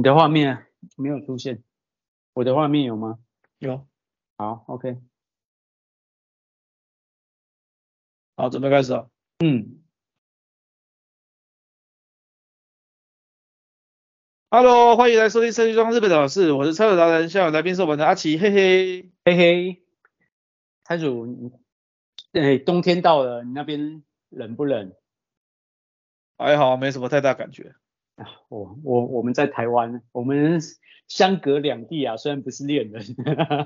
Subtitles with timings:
[0.00, 1.62] 你的画面没有出现，
[2.32, 3.18] 我的画面有吗？
[3.58, 3.86] 有。
[4.38, 4.96] 好，OK。
[8.34, 9.10] 好，准备开始了。
[9.44, 9.82] 嗯。
[14.48, 19.84] Hello，欢迎来收听设计装日本的事，我是车友达人，下午来宾是我们的阿奇，嘿嘿，嘿嘿。
[20.82, 21.52] 摊主，
[22.32, 24.96] 哎，冬天到了，你那边冷不冷？
[26.38, 27.74] 还好，没什么太大感觉。
[28.20, 30.60] 啊，我我我们在台湾，我们
[31.08, 33.02] 相隔两地啊，虽然不是恋人，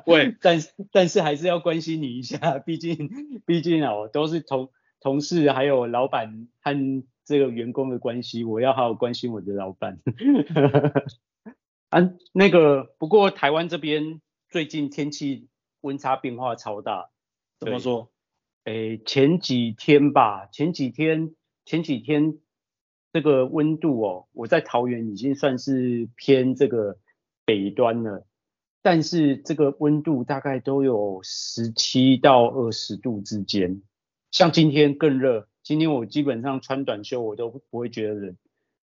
[0.06, 0.60] 对，但
[0.92, 3.10] 但是还是要关心你一下，毕竟
[3.44, 9.98] 毕竟啊，我都是同同事，还有老板和这个员工的关系，我要好好关心我的老板。
[11.88, 15.48] 啊，那个不过台湾这边最近天气
[15.80, 17.10] 温差变化超大，
[17.58, 18.12] 怎么说？
[18.62, 22.38] 诶，前几天吧，前几天前几天。
[23.14, 26.98] 这个温度哦，我在桃园已经算是偏这个
[27.46, 28.26] 北端了，
[28.82, 33.82] 但是这个温度大概都有十七到二十度之间，
[34.32, 38.36] 像今天更热，今天我基本上穿短袖我都不会觉得冷，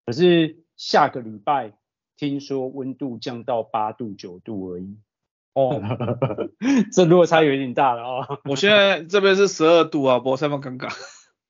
[0.06, 1.74] 可是下个礼拜
[2.16, 4.98] 听说温度降到八度九度而已，
[5.54, 5.82] 哦，
[6.94, 8.40] 这落差有点大了哦。
[8.46, 10.88] 我现在这边是十二度啊，不，这么尴尬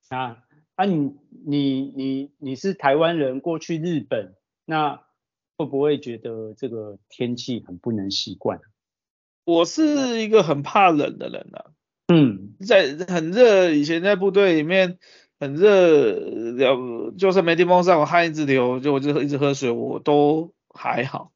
[0.09, 0.39] 啊。
[0.81, 1.13] 那、啊、你
[1.45, 4.33] 你你你是台湾人过去日本，
[4.65, 5.03] 那
[5.55, 8.61] 会不会觉得这个天气很不能习惯？
[9.45, 11.65] 我是一个很怕冷的人啊。
[12.07, 14.97] 嗯，在很热，以前在部队里面
[15.39, 21.31] 很热，了就算没电风扇，我汗一直流，就我就一直喝水，我都还好。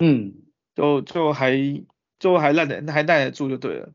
[0.00, 0.34] 嗯，
[0.74, 1.82] 就就还
[2.18, 3.94] 就还耐得还耐得住就对了。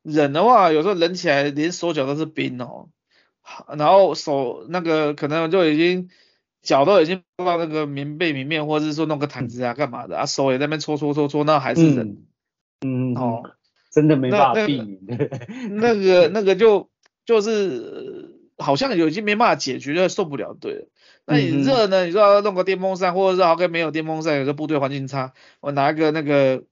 [0.00, 2.88] 冷的话，有时候冷起来连手脚都是冰哦。
[3.76, 6.08] 然后手那个可能就已经
[6.62, 12.16] 脚都已经放到那个棉被里面，或者是说弄个毯子啊干嘛的啊，手也在那边搓搓搓搓，那还是冷。
[12.84, 13.42] 嗯，哦，
[13.90, 14.98] 真的没办法避免。
[15.70, 16.88] 那个 那个就
[17.24, 20.56] 就是好像有已经没办法解决，就受不了。
[20.60, 20.88] 对了，
[21.26, 22.06] 那你热呢？
[22.06, 26.64] 你说要弄个电风扇，或者是好跟没有电风扇，有时候部队环境差，我拿一个那个。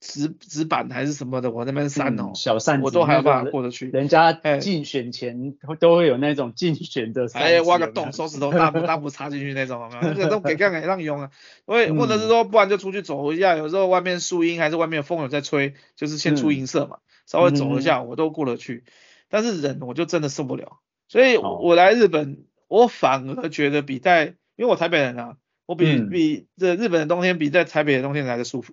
[0.00, 3.90] 纸纸板还是什么的，我那边扇哦，小扇子我都还有办法过得去。
[3.90, 10.14] 人家竞选前都会有那种竞选的哎，挖个洞，手指头大步 大步插进去那种，有没有？
[10.14, 11.30] 那个都给干给让用啊。
[11.66, 16.96] 或或者是说，不然就出去走一下，有时候外面树荫还是外面风有在吹，就是先出银色嘛，
[17.26, 18.84] 稍微走一下我都过得去。
[19.28, 20.78] 但是人我就真的受不了，
[21.08, 25.36] 所以我来日本，我反而觉得比在，因为我台北人啊，
[25.66, 28.72] 我比比这日本的冬天比在台北的冬天来的舒服。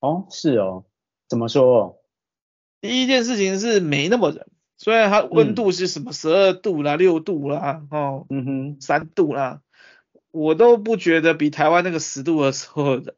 [0.00, 0.84] 哦，是哦，
[1.28, 2.02] 怎么说？
[2.80, 4.46] 第一件事情是没那么冷，
[4.78, 9.60] 虽然它温度是什么十二度啦、六、嗯、度啦，哦，嗯哼，三度啦，
[10.30, 13.14] 我都不觉得比台湾那个十度的时候冷。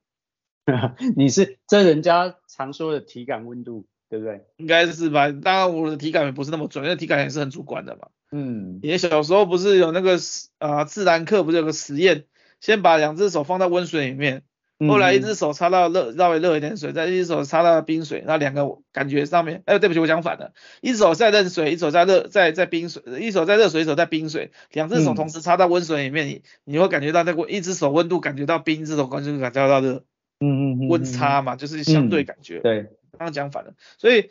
[1.16, 4.44] 你是这人家常说的体感温度，对不对？
[4.56, 5.30] 应该是吧？
[5.30, 8.08] 当然我的体感也不是那么准，因为体感也是很主观的嘛。
[8.32, 10.16] 嗯，你小时候不是有那个
[10.58, 12.26] 啊、呃、自然课不是有个实验，
[12.60, 14.42] 先把两只手放在温水里面。
[14.88, 30.04] 后来一只手插到热，稍微热一点水，再一只手插到冰水，那两个感觉上面，哎，对不起，我讲反了，一只手在热水，一手在热，在在冰水，一手在热水，一手在冰水，两只手同时插到温水里面，你你会感觉到那个一只手温度感觉到冰，一只手感觉感觉到热，
[30.40, 32.82] 嗯嗯嗯，温差嘛，就是相对感觉，对，
[33.12, 34.30] 刚刚讲反了，所以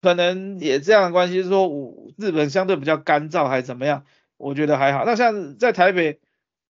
[0.00, 4.04] 可能也这样的关系，是说我日本相对比较干燥还是怎么样，
[4.36, 6.20] 我觉得还好，那像在台北。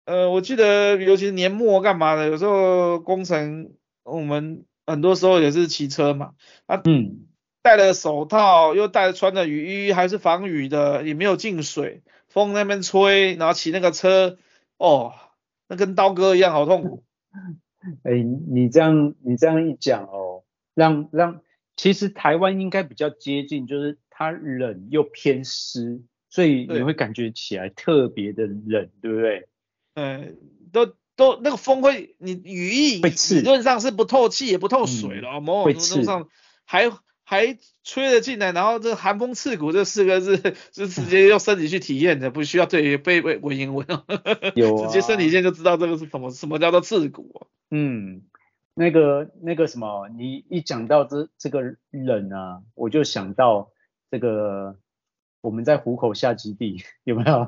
[0.08, 3.74] 呃，我记得尤其是年末干嘛的，有时候工程
[4.04, 6.32] 我们很多时候也是骑车嘛，
[6.64, 7.26] 啊，嗯，
[7.60, 14.38] 戴了手套，又戴穿着雨衣，还是防雨的，也没有进水，风那边吹，然后骑那个车，
[14.78, 15.12] 哦，
[15.68, 17.04] 那跟刀割一样，好痛苦。
[18.02, 20.42] 哎、欸，你这样你这样一讲哦，
[20.74, 21.42] 让让，
[21.76, 26.00] 其实台湾应该比较接近，就是它冷又偏湿，
[26.30, 29.46] 所以你会感觉起来特别的冷，对不对？
[29.98, 30.36] 嗯，
[30.70, 36.28] 都都那个风会，你雨衣理论上是不透气也不透水了，某种程度上
[36.64, 36.88] 还
[37.24, 40.36] 还吹了进来，然后这寒风刺骨这四个字
[40.72, 43.84] 是直接用身体去体验的，不需要对背背文言文，
[44.54, 47.50] 有、啊、直接身体线就知道这个是什么什么叫做刺骨、啊。
[47.72, 48.22] 嗯，
[48.74, 51.60] 那个那个什么，你一讲到这这个
[51.90, 53.72] 冷啊，我就想到
[54.12, 54.76] 这个。
[55.48, 57.38] 我们在虎口下基地有没有？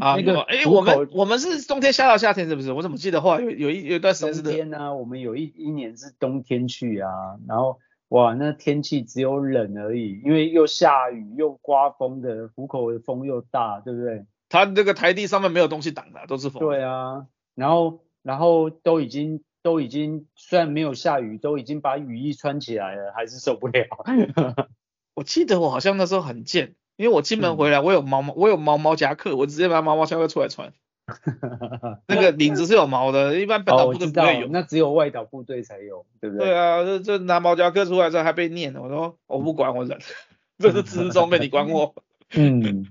[0.00, 2.72] 啊， 那个哎，我们我们是冬天下到夏天是不是？
[2.72, 4.94] 我怎么记得后来有有一有一段时间是冬天呢、啊？
[4.94, 7.10] 我们有一一年是冬天去啊，
[7.46, 7.78] 然后
[8.08, 14.24] 哇，那天气只有冷而已，因为又下雨又刮风的，虎口的风又大，对不对？
[14.48, 16.60] 它这个台地上面没有东西挡的，都是风。
[16.60, 23.84] 对啊，然后然后都已经都已经虽然没有下雨，都已经把雨衣穿起来了，还是受不了。
[25.12, 30.70] 我记得我好像那时候很贱，因为我进门回来，我有毛毛，我有毛毛夹克，我直接把毛毛夹克出来穿。
[32.06, 36.48] 那个领子是有毛的，一般本岛部队不会有，那只有外岛部队才有，对不对？
[36.48, 39.98] 对啊，这这拿毛夹克出来之后还被念，我说我不管，我忍，
[40.60, 41.94] 这是自装备，你管我？
[42.36, 42.84] 嗯，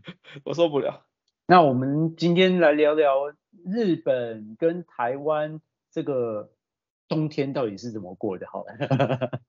[0.43, 1.03] 我受不了。
[1.45, 3.31] 那我们今天来聊聊
[3.63, 5.61] 日本跟台湾
[5.91, 6.49] 这个
[7.07, 8.47] 冬天到底是怎么过的？
[8.47, 9.39] 好了，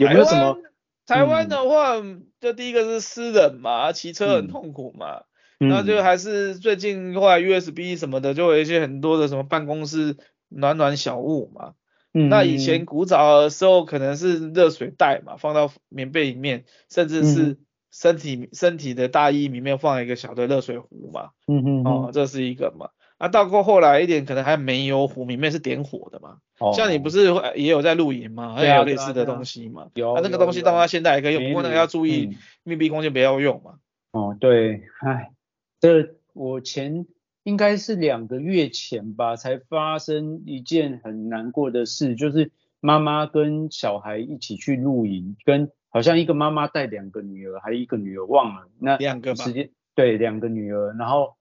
[0.00, 0.58] 有没有什么？
[1.06, 1.94] 台湾的话，
[2.40, 5.22] 就第一个是湿冷嘛，骑车很痛苦嘛。
[5.58, 10.16] 那就还是最近后来 USB 什么的，就有一些很多的什么办公室
[10.48, 11.72] 暖暖小物嘛。
[12.12, 12.28] 嗯。
[12.28, 17.58] 那以前古早的时候可能是热水袋嘛，放到棉被里面，甚至是
[17.90, 21.30] 身体身体的大衣里面放一个小的热水壶嘛。
[21.46, 21.84] 嗯嗯。
[21.84, 22.90] 哦，这是一个嘛。
[23.18, 26.38] 啊，到过后来一点，可能还有煤油壶，里面是点火的嘛。
[26.58, 26.72] 哦。
[26.74, 28.56] 像你不是也有在露营吗？
[28.60, 29.88] 也有类似的东西嘛。
[29.94, 30.14] 有。
[30.14, 33.74] 啊，那个东西到它现在还可以用，不过那个要注意密闭空间不要用嘛。
[34.12, 35.30] 哦，对，唉。
[35.78, 37.06] 这我前
[37.42, 51.35] 应该是两个月前吧，才发生一件很难过的事，就是妈妈跟小孩一起去露营，跟好像一个妈妈带两个女儿，还有一个女儿忘了，那两个时间对两个女儿，然后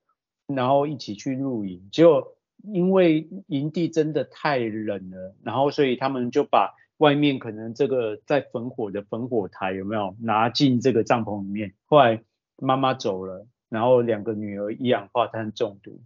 [0.48, 12.24] 然后一起去露营，结果因为营地真的太冷了，然后所以他们就把外面可能这个在焚火的焚火台有没有拿进这个帐篷里面，后来
[12.58, 13.48] 妈妈走了。
[13.68, 16.00] 然后两个女儿一氧化碳中毒，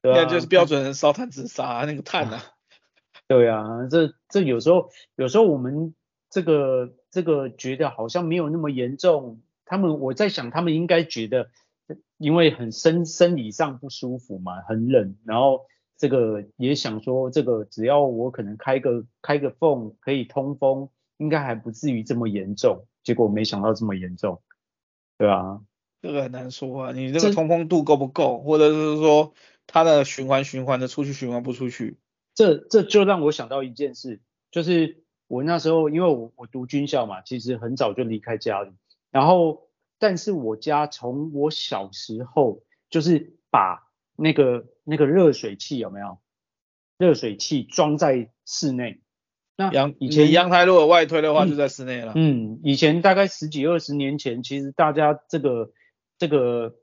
[0.00, 2.40] 对啊，那就是标准的烧炭自杀啊，那个碳啊。
[3.26, 5.92] 对啊，这这有时候有时候我们
[6.30, 11.50] 这个这个觉得好像没有那么严重，他们我在想他们应该觉得
[12.18, 15.66] 因为很生生理上不舒服嘛，很冷，然后
[15.96, 24.42] 这个也想说这个只要我可能开个开个缝可以通风，应该还不至于这么严重，结果没想到这么严重，
[25.18, 25.60] 对啊。
[26.02, 29.32] 这个很难说啊，你这个通风度够不够，或者是说
[29.66, 31.96] 它的循环循环的出去循环不出去？
[32.34, 34.20] 这这就让我想到一件事，
[34.50, 38.72] 就是我那时候因为我我读军校嘛，其实很早就离开家里，
[39.10, 39.68] 然后
[39.98, 46.18] 但是我家从我小时候就是把那个那个热水器有没有？
[46.98, 49.00] 热水器装在室内。
[49.56, 52.12] 那阳以前阳台如果外推的话，就在室内了。
[52.14, 55.72] 嗯，以前大概十几二十年前，其实大家这个。
[56.16, 56.76] 这个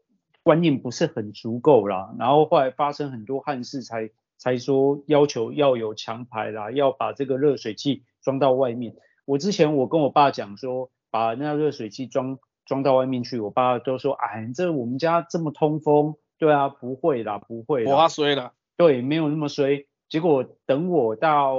[0.43, 8.97] 观念不是很足够啦，然后后来发生很多憾事才，才才说要求要有墙排啦，要把这个热水器装到外面。
[9.23, 12.39] 我之前我跟我爸讲说，把那热水器装
[12.71, 19.85] 装到外面去，我爸都说，哎，这我们家这么通风，对啊，不会啦，不会啦，我衰了，对，没有那么衰。
[20.07, 21.57] 结果等我到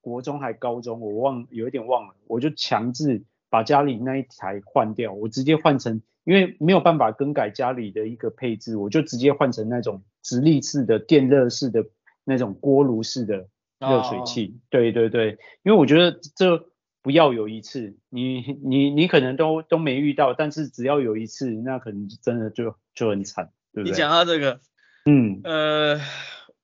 [0.00, 6.00] 国中还高中，我忘有一点忘了，我就强制把家里那一台换掉，我直接换成。
[6.24, 11.84] 因为没有办法更改家里的一个配置，我就直接换成那种直立式的电热式的
[12.24, 13.48] 那种锅炉式的
[13.78, 14.54] 热水器。
[14.56, 16.64] 哦、对对对，因为我觉得这
[17.04, 23.92] 不要有一次，你你你可能都都没遇到，但是只要有一次，那可能真的就就很惨，对不对？
[23.92, 24.60] 你讲到这个，
[25.04, 26.00] 嗯，呃，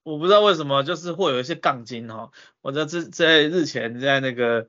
[0.03, 2.31] 我不知道为什么，就是会有一些杠精哈，
[2.63, 4.69] 我在这在日前在那个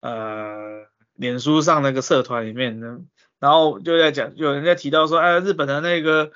[0.00, 3.00] 呃脸书上那个社团里面呢。
[3.38, 6.30] 然后就在讲，有人在提到说，哎，日本的那个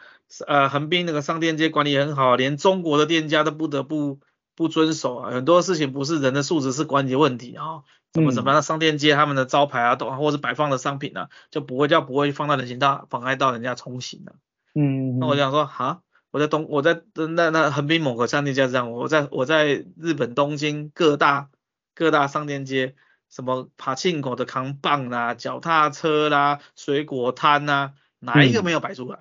[0.45, 4.19] 呃横滨那个商店街管理很好，连中国的店家都不得不
[4.57, 7.85] 不遵守啊，很多事情不是人的素质，是管理问题啊，
[8.17, 14.35] 怎么什么样，商店街他们的招牌啊，都或者是摆放的商品啊，就不会叫不会放到人行道妨碍到人家通行的。
[14.75, 16.01] 嗯，那我想说，哈，
[16.33, 21.51] 我在东我在那那横滨某个商店街这样，我在我在日本东京各大
[21.95, 22.97] 各大商店街。
[23.29, 29.19] 什么爬进口的扛棒啦、脚踏车啦、水果摊呐、啊，哪一个没有摆出来？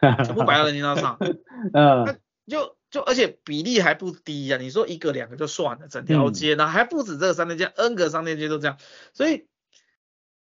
[0.00, 1.16] 嗯、 全部摆到人行道上。
[1.72, 2.16] 嗯，那
[2.48, 4.60] 就就而且比例还不低呀、啊。
[4.62, 8.78] 你说一个两个就算了，整条街呢、嗯、还不止这个商店街，N 个商店街都这样。
[9.12, 9.48] 所以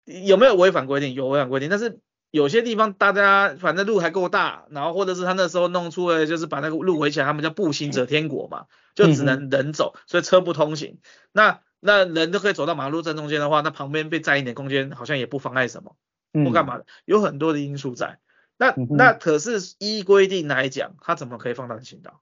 [0.04, 1.14] 有没有违反规定？
[1.14, 10.98] 有违反规定，但是有些地方大家反正路还够大，然后或者是他那时候弄出来就是把那个路围起来，他们叫步行者天国嘛，就只能人走，所以车不通行。
[11.32, 15.96] 那那人都可以走到马路正中间的话，那旁边被占一点空间，好像也不妨碍什么，
[16.44, 18.18] 不干嘛的，有很多的因素在。
[18.58, 22.20] 那、嗯、那可是依规定来讲，他怎么可以放到人行道？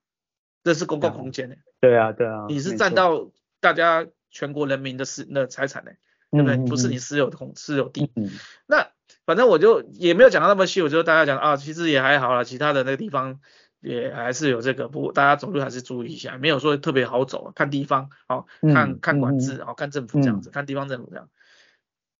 [0.64, 1.60] 这是公共空间呢、欸。
[1.80, 2.46] 对啊，对啊。
[2.48, 5.96] 你是占到大家全国人民的私那财产呢、欸，
[6.30, 6.56] 对不对？
[6.56, 8.10] 嗯、不是你私有的空私有地。
[8.16, 8.30] 嗯、
[8.66, 8.88] 那
[9.24, 13.40] 反正我就也没有讲到那么细，我就大家讲啊，其实也还好啦，其他的那个地方。
[13.84, 21.28] 也还是有这个，不过大家走路还是注意一下，没有说特别好走，看地方，好，看看管制，好，看政府这样子，看地方政府这样。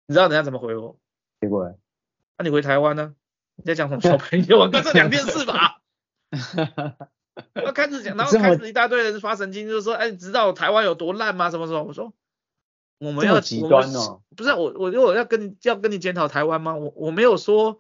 [0.08, 0.98] 你知道人家怎么回我？
[1.40, 1.78] 结果，
[2.36, 3.14] 那你回台湾呢？
[3.54, 4.70] 你在讲什么小朋友啊？
[4.72, 5.78] 干这两件事吧。
[7.54, 11.50] 要开始讲，然后开始一大堆人发神经，就是说，哎，你知道台湾有多烂吗？
[11.50, 11.82] 什么什么？
[11.82, 12.12] 我说，
[12.98, 14.22] 我们要极端哦。
[14.36, 16.74] 不是我，我我要跟你要跟你检讨台湾吗？
[16.76, 17.78] 我我没有说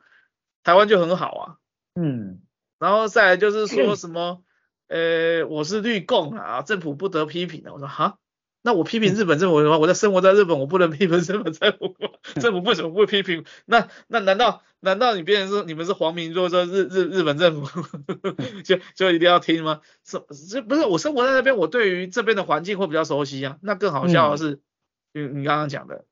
[0.62, 1.56] 台湾就很好啊。
[1.94, 2.40] 嗯。
[2.78, 4.42] 然后再来就是说什么，
[4.88, 7.72] 呃，我是绿共啊，政府不得批评的。
[7.72, 8.18] 我说哈，
[8.64, 12.10] 那我批评日本政府的话，我在生活在日本，我不能批评日本政府吗？
[12.40, 13.44] 政府为什么不批评？
[13.66, 17.88] 那那难道难道你别人说你们是皇民，说说日日日本政府
[18.64, 19.80] 就就一定要听吗？
[20.04, 23.58] 是这不是我生活在那边，我对于这边的环境会比较熟悉啊。
[23.62, 24.60] 那更好笑的是，
[25.12, 26.04] 嗯，你刚刚讲的，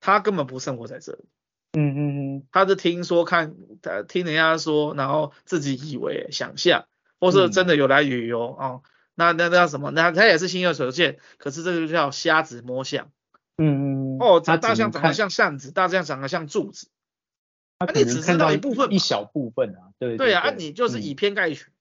[0.00, 1.24] 他根本不生活在这里。
[1.72, 6.84] 嗯嗯嗯，他是听说看，他听人家说，然后自己以为想象，
[7.18, 8.82] 或是真的有来旅游、嗯、哦。
[9.14, 9.90] 那那那叫什么？
[9.90, 13.10] 那它也是心有所见，可是这个就叫瞎子摸象。
[13.56, 14.18] 嗯嗯。
[14.18, 16.88] 哦，这大象长得像扇子，大象长得像柱子。
[17.78, 19.90] 啊你只知道一部分，一小部分啊。
[19.98, 21.72] 对对，对，对啊，你就是以偏概全。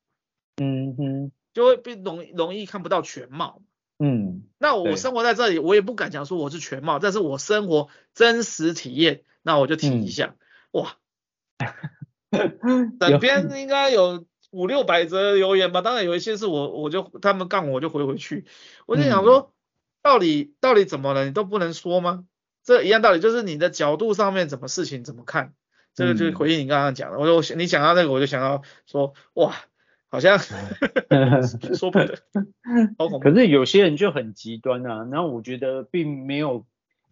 [0.58, 1.32] 嗯哼。
[1.54, 3.62] 就会被容容易看不到全貌。
[4.00, 4.44] 嗯。
[4.58, 9.24] 那我生活在这里，我也不敢讲说我是全貌，但是我生活真实体验。
[9.44, 10.36] 那我就提一下，
[10.72, 10.98] 嗯、哇，
[13.00, 18.46] 整边应该有五六百则留言吧，当然有一些是我我就他们杠我就回回去，
[18.86, 19.54] 我就想说，
[20.02, 21.26] 到底、嗯、到底怎么了？
[21.26, 22.26] 你都不能说吗？
[22.64, 25.54] 这一样道理，就是你的角度上面怎么事情怎么看，
[25.96, 27.18] 这个就回应你刚刚讲的。
[27.18, 29.56] 我说你想到那个，我就想到说，哇，
[30.10, 30.38] 好像
[31.76, 32.20] 说不得。
[33.22, 36.66] 可是有些人就很极端啊，然后我觉得并没有。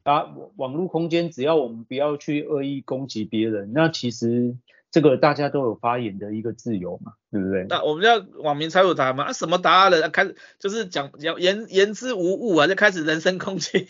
[0.03, 4.55] 啊，网络空间只要我们不要去恶意攻击别人，那其实
[4.91, 7.65] 这个大家都有发言的一个自由嘛，对不对？
[7.69, 9.25] 那我们要网民才有答案嘛？
[9.25, 10.09] 啊，什么答案了？
[10.09, 13.87] 开始就是讲讲言言之无物啊，就开始人身攻击。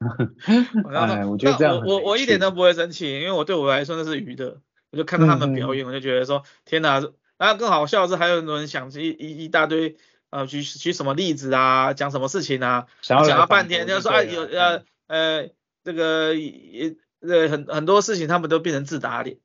[0.90, 7.02] 哎，我觉得这样我我我一点都不会生气，因为我对我来说那是娱乐，我就看到他们表演，嗯、我就觉得说天哪！
[7.36, 9.96] 然后更好笑的是，还有很多人想一一一大堆
[10.30, 15.50] 呃举举什么例子啊，讲什么事情啊，讲了半天就说啊有呃呃。
[15.82, 19.38] 这个也呃很很多事情他们都变成自打脸，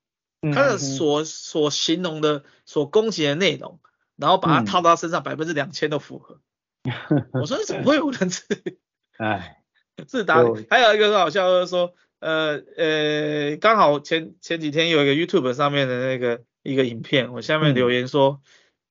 [0.53, 3.79] 他的所所形容的所攻击的内容，
[4.17, 6.41] 然后把它套到他身上百分之两千都符合。
[7.31, 8.43] 我说你怎么会有人自
[9.17, 9.63] 哎
[10.05, 10.67] 自打脸？
[10.69, 18.41] 还有一个很好笑就是说，呃呃刚好前前几天有一个 YouTube 上面的那个一个影片，我下面留言说，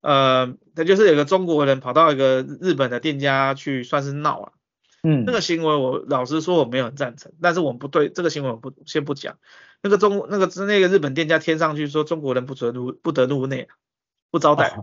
[0.00, 4.54] 呃他就是有个中国人跑到一个日本的店家去算是闹了。
[5.06, 9.38] 嗯，那个行为我老实说我没有很赞成，但是我们不对这个行为我不先不讲。
[9.82, 13.68] 那个中那个那个日本店家贴上去说中国人不准入不得入内，
[14.30, 14.82] 不招待。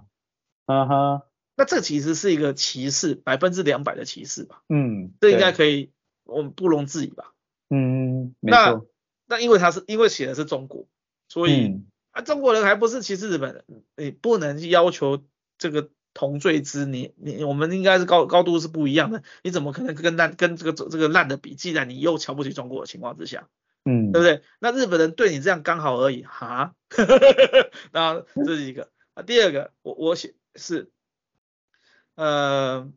[0.68, 1.24] 啊哈，
[1.58, 4.62] 那这其实是一个歧视，百分之两百的歧视吧。
[4.70, 5.92] 嗯，这应该可以，
[6.24, 7.34] 我们不容置疑吧。
[7.72, 8.36] 嗯。
[8.42, 8.80] 那
[9.26, 10.86] 那因为他是因为写的是中国，
[11.30, 13.66] 所以、嗯、啊中国人还不是歧视日本人，
[13.98, 15.24] 你不能要求
[15.58, 15.90] 这个。
[16.14, 21.56] 同罪之你你我们应该是高高度是不一样的，你怎么可能跟烂跟这个这个烂的比？
[21.56, 23.48] 既然你又瞧不起中国的情况之下，
[23.86, 24.42] 嗯，对不对？
[24.60, 26.76] 那日本人对你这样刚好而已哈，
[27.94, 30.92] 那这是一个啊，第二个我我写是
[32.16, 32.92] 呃，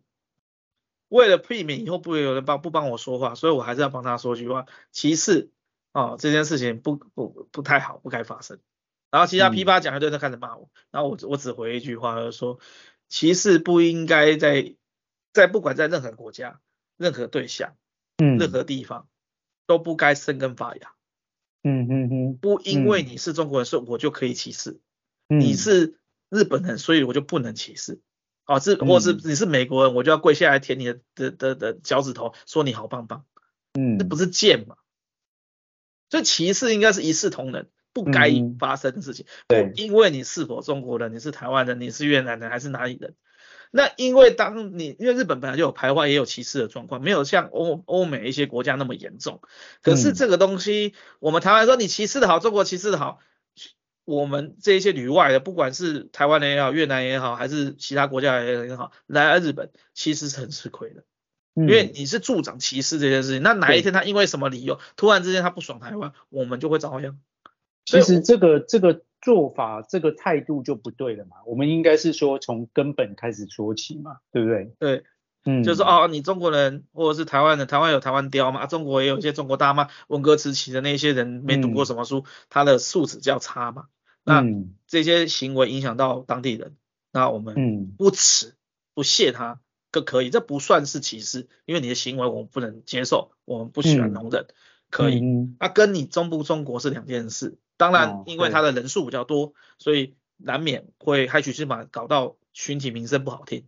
[1.09, 5.51] 为了避免以后不会有人帮不帮我说话，所以我还是要帮他说句话，其次
[5.93, 8.59] 啊这件事情不不不太好，不该发生。
[9.11, 12.59] 然后其他噼啪讲一堆，他开始骂我，然后我我只回一句话，就是说。
[13.09, 14.75] 歧视不应该在
[15.33, 16.61] 在不管在任何国家、
[16.97, 17.77] 任何对象、
[18.19, 19.09] 嗯、任何地方
[19.67, 20.93] 都不该生根发芽。
[21.63, 24.81] 嗯嗯嗯，不因为你是中国人，所以我就可以歧视。
[25.29, 28.01] 嗯、你是日本人，所以我就不能歧视。
[28.45, 33.25] 啊，是或是你是美国人，我就要跪下来舔你的的的的脚趾头，说你好棒棒。
[33.73, 34.77] 嗯，这不是贱吗？
[36.11, 37.71] 所以歧视应该是一视同仁。
[37.95, 43.15] 不该发生的事情，嗯、不因为你是否中国人，你是台湾人，你是越南人还是哪里人？
[43.71, 49.41] 那因为当你因为日本本来就有排外也有歧视的状况，没有像欧欧美一些国家那么严重。
[49.83, 53.19] 可是这个东西，嗯、我们台湾说你歧视的好，中国歧视的好，
[54.05, 61.03] 我们这一些旅外的，不管是台湾人也好，越南也好，还是其他国家也好，来日本其实是很吃亏的，
[61.55, 63.43] 因为你是助长歧视这件事情。
[63.43, 67.19] 那哪一天他因为什么理由，突然之间他不爽台湾，我们就会遭殃。
[67.85, 71.37] 其实这个这个做法，这个态度就不对了嘛。
[71.47, 74.75] 我们应该是说从根本开始说起嘛，对不对？
[74.79, 75.05] 对，
[75.45, 83.87] 嗯，就是哦，你中国人或者是台湾人，台湾有台湾雕嘛，中国也有一些中国大妈，文革时期的那些人没读过什么书，嗯、他的素质较差嘛。
[84.25, 84.43] 那
[84.87, 86.77] 这些行为影响到当地人，
[87.13, 88.55] 那我们不齿
[88.95, 89.61] 不屑他
[89.93, 94.47] 都可以，这不算是歧视，因为你的行为我们不能接受，我们不喜欢容忍，
[94.91, 95.21] 可以。
[95.61, 97.59] 那跟你中不中国是两件事。
[97.77, 103.67] 当然，因为他的人数比较多，所以难免会害群之马，搞到群体名声不好听。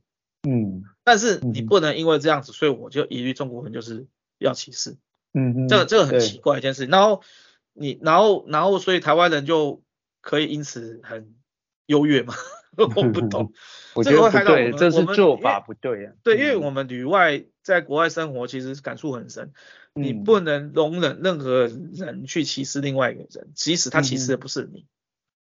[0.48, 4.06] 嗯，但是你不能因为这样子，所以我就一律中国人就是
[4.38, 4.96] 要歧视。
[5.34, 6.86] 嗯，这个这个很奇怪一件事。
[6.86, 7.22] 然后
[7.72, 9.82] 你，然后然后所以台湾人就
[10.20, 11.34] 可以因此很
[11.86, 12.34] 优越嘛？
[12.76, 13.52] 我不懂，
[13.94, 16.12] 我觉得不对，这是做法不对啊。
[16.22, 19.52] 对，因为我们旅外在国外生活，其实感触很深。
[19.94, 24.84] 你不能容忍任何人去歧视另外一个人，即使他歧视的不是你。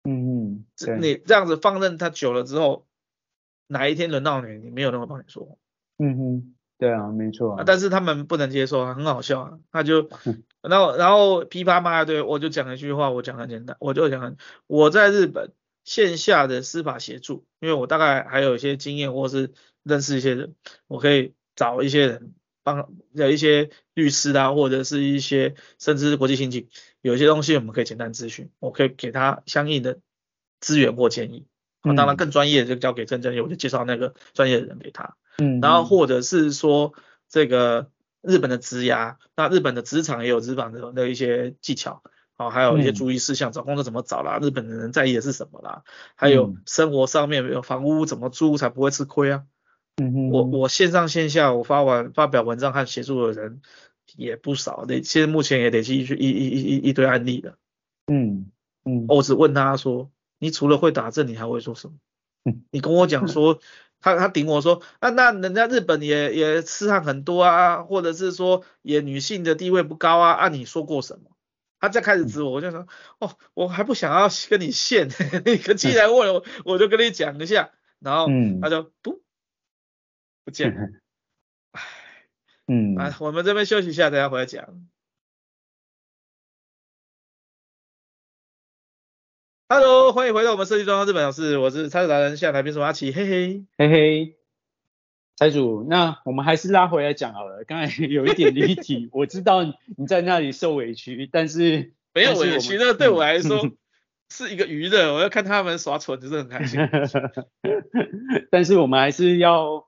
[0.03, 2.85] 嗯嗯，你这样子放任他久了之后，
[3.67, 5.55] 哪一天轮到你，你没有人会帮你说话。
[5.97, 7.63] 嗯哼，对啊，没错啊。
[7.65, 9.59] 但是他们不能接受啊，很好笑啊。
[9.71, 10.07] 他就，
[10.61, 14.35] 然后然后噼啪骂一堆，我就讲一句话，我讲很简单，我就讲，
[14.67, 15.51] 我在日本
[15.83, 20.55] 线下的司法协助，因为我大概还有一些经验，或是认识一些人，
[20.87, 22.33] 我可以找一些人。
[22.65, 26.69] 帮有一些律师啊，或者是一些甚至是国际刑警，
[27.01, 29.99] 有一些东西我们可以简单咨询，我可以给他相应的
[30.61, 31.45] 资源或建议。
[31.81, 35.17] 啊，当然更专业的就交给真正我就介绍那个专业的人给他。
[35.39, 36.93] 嗯，然后或者是说
[37.27, 42.01] 这个日本的职涯，那日本的职场也有日本的那一些技巧，
[42.35, 45.83] 啊，还有一些注意事项，找工作怎么找啦，日本的人在意的是什么啦，
[46.15, 49.43] 还有生活上面有房屋怎么租才不会吃亏啊。
[50.31, 53.61] 我我线上线下我发完发表文章和协助的人
[54.15, 57.57] 也不少，累现在目前也累积一一一一一一堆案例了。
[58.07, 58.47] 嗯
[58.83, 60.09] 嗯，我只问他说，
[60.39, 61.93] 你除了会打字，你还会做什么？
[62.45, 63.59] 嗯，你跟我讲说，
[64.01, 71.29] 他他顶我说，那那人家日本也也痴汉很多啊，或者是说也女性的地位不高啊，啊你说过什么？
[71.83, 72.87] 他再开始指我，我就说，
[73.19, 75.09] 哦，我还不想要跟你现，
[75.43, 78.27] 你可既然问了，我就跟你讲一下，然后
[78.61, 79.21] 他就不。
[80.45, 80.81] 不见了，
[81.71, 81.81] 唉，
[82.67, 84.87] 嗯，啊，我们这边休息一下，等下回来讲。
[89.67, 94.37] Hello，欢迎回到我们设计装潢日本小事，我是拆主达人，现在来宾是阿奇，嘿嘿，嘿嘿，
[95.35, 103.69] 拆主，那我们还是拉回来讲好了，刚才有一点离题， 我知道你在那里受委屈，但是没有委屈，那对我来说
[104.29, 106.79] 是一个娱乐，我要看他们耍蠢，就是很开心。
[108.51, 109.87] 但是我们还是要。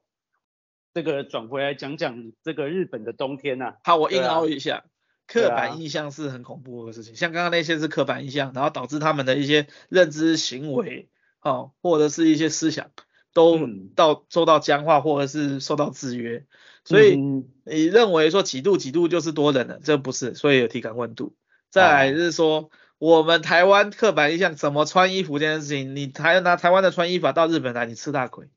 [0.94, 3.76] 这个转回来讲讲这个日本的冬天呐、啊。
[3.84, 4.84] 好，我硬凹一下，啊、
[5.28, 7.16] 刻板印象是很恐怖的事情。
[7.16, 11.10] 啊、像刚刚那些是刻板印象，然后导致他们的一些认知行为，
[11.42, 12.92] 哦，或者是一些思想
[13.36, 13.60] 都
[13.94, 16.44] 到受到僵化，或者是受到制约。
[16.84, 21.36] 所以你认为说几度几度就是多冷了，这不是，所以有体感温度。
[21.70, 22.68] 再来就是说，啊、
[22.98, 28.48] 我们台湾刻板印象怎么穿衣服这件事情，你台拿台湾的穿衣法到日本来，你吃大亏。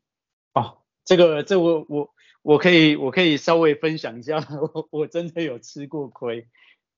[0.55, 2.11] 哦，这个这、我我。
[2.41, 4.39] 我可以，我可以稍微分享一下，
[4.73, 6.47] 我我真的有吃过亏，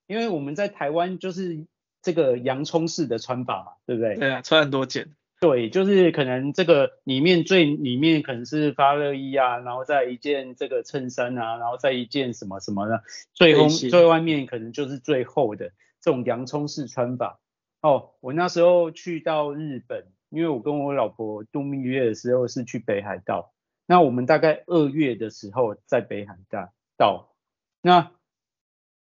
[0.06, 1.66] 因为我们在台湾就是
[2.02, 4.16] 这个洋葱式的穿法嘛，对不对？
[4.16, 5.16] 对啊，穿很多件。
[5.40, 15.72] 对，就是可能这个里面最里面可能是发热衣啊，然后再一件这个衬衫啊，然后再一件什么什么的，最后最外面可能就是最厚的
[16.02, 17.40] 这种洋葱式穿法。
[17.80, 23.54] 哦，我那时候去到日本，因为我跟我老婆度蜜月的时候是去北海道。
[23.86, 27.34] 那我们大概二月的时候在北海道到，
[27.80, 28.12] 那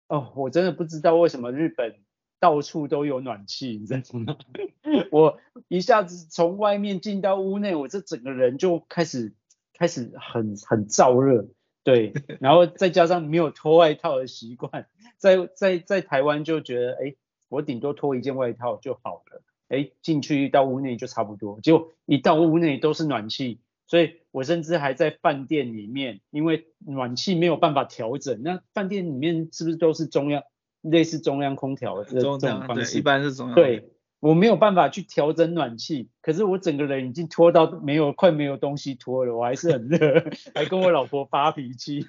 [0.07, 1.97] 哦，我真的不知道为什么日本
[2.41, 4.37] 到处都有暖气，你知道吗？
[5.11, 9.35] 我一下子从外面进到屋内，我这整个人就开始
[9.75, 11.49] 开始很很燥热，
[11.85, 14.87] 对， 然后再加上没有脱外套的习惯，
[15.19, 17.15] 在在在台湾就觉得，哎，
[17.49, 23.61] 我顶多脱一件外套就好了，哎，进去到屋内就差不多，结果一到屋内都是暖气。
[23.91, 28.43] 所以我甚至还在饭店里面，因为暖气没有办法调整。
[28.43, 30.43] 那饭店里面是不是都是中央，
[30.91, 32.99] 类似中央空调的这种方式？
[32.99, 33.55] 一般是中央。
[33.55, 40.25] 对，我没有办法去调整暖气，可是我整个人已经脱到没有，快没有东西脱了，我还是很热，
[40.55, 42.05] 还跟我老婆发脾气。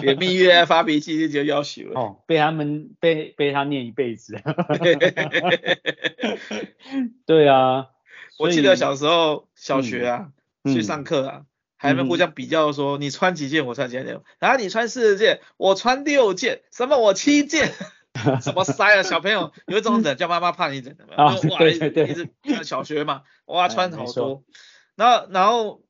[0.00, 2.00] 给蜜月发脾气就要求了。
[2.00, 4.38] 哦，被他们被被他念一辈子。
[7.26, 7.88] 对啊，
[8.38, 10.26] 我记得小时候小学啊。
[10.28, 10.32] 嗯
[10.64, 11.42] 去上课啊，
[11.78, 17.72] 还没互相比较说，你穿几件我穿几件，然后你穿四件我穿六件，什么我七件，
[18.42, 24.44] 什么塞啊，小朋友有一种冷叫妈妈怕你忍的嘛，哇，一直小学嘛， 哇穿好多，
[24.96, 25.82] 然后然后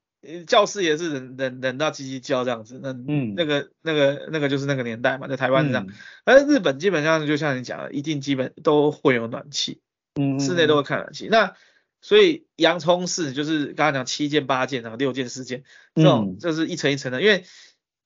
[0.46, 2.92] 教室也是忍忍忍到叽叽叫这样子，那
[3.36, 5.86] 那个那个那个就是那个年代嘛，在台湾是这样，
[6.24, 9.80] 而日本基本上就像你讲的，一定基本都会有暖气，
[10.14, 11.54] 嗯，室内都会开暖气，那。
[12.00, 15.64] 所以洋葱式就是刚刚讲七件八件啊，六件四件
[15.96, 17.42] 这种就是一层一层的，因为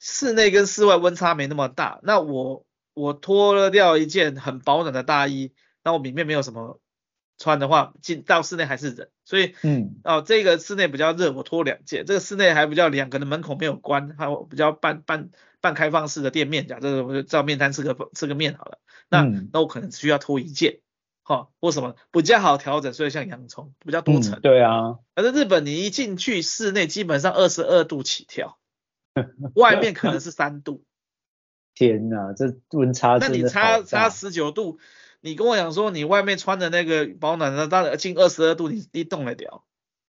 [0.01, 2.01] 室内跟室外温差没那么大。
[2.03, 5.53] 那我我脱了掉一件很保暖的大衣，
[5.83, 6.81] 那我里面没有什么
[7.39, 9.09] 穿的话，进到室内还是冷。
[9.25, 12.05] 所以嗯哦，这个室内比较热，我脱两件。
[12.05, 18.79] 这个室内还比较凉，可能门口没有关，还有比较半半半开放式的店面，假设我就照面摊吃个吃个面好了。
[19.09, 20.81] 那、嗯、那我可能需要脱一件。
[21.25, 22.93] 哈，为什么比较好调整？
[22.93, 24.41] 所以像洋葱比较多层、嗯。
[24.41, 24.99] 对啊。
[25.15, 28.59] 反正日本，你一进去室内，基本上二十二度起跳，
[29.55, 30.83] 外面可能是三度。
[31.75, 33.19] 天哪，这温差。
[33.19, 34.79] 那你差差十九度，
[35.21, 39.65] 你跟我讲说你外面穿的那个保暖的，当然近二十二度，你你冻得了。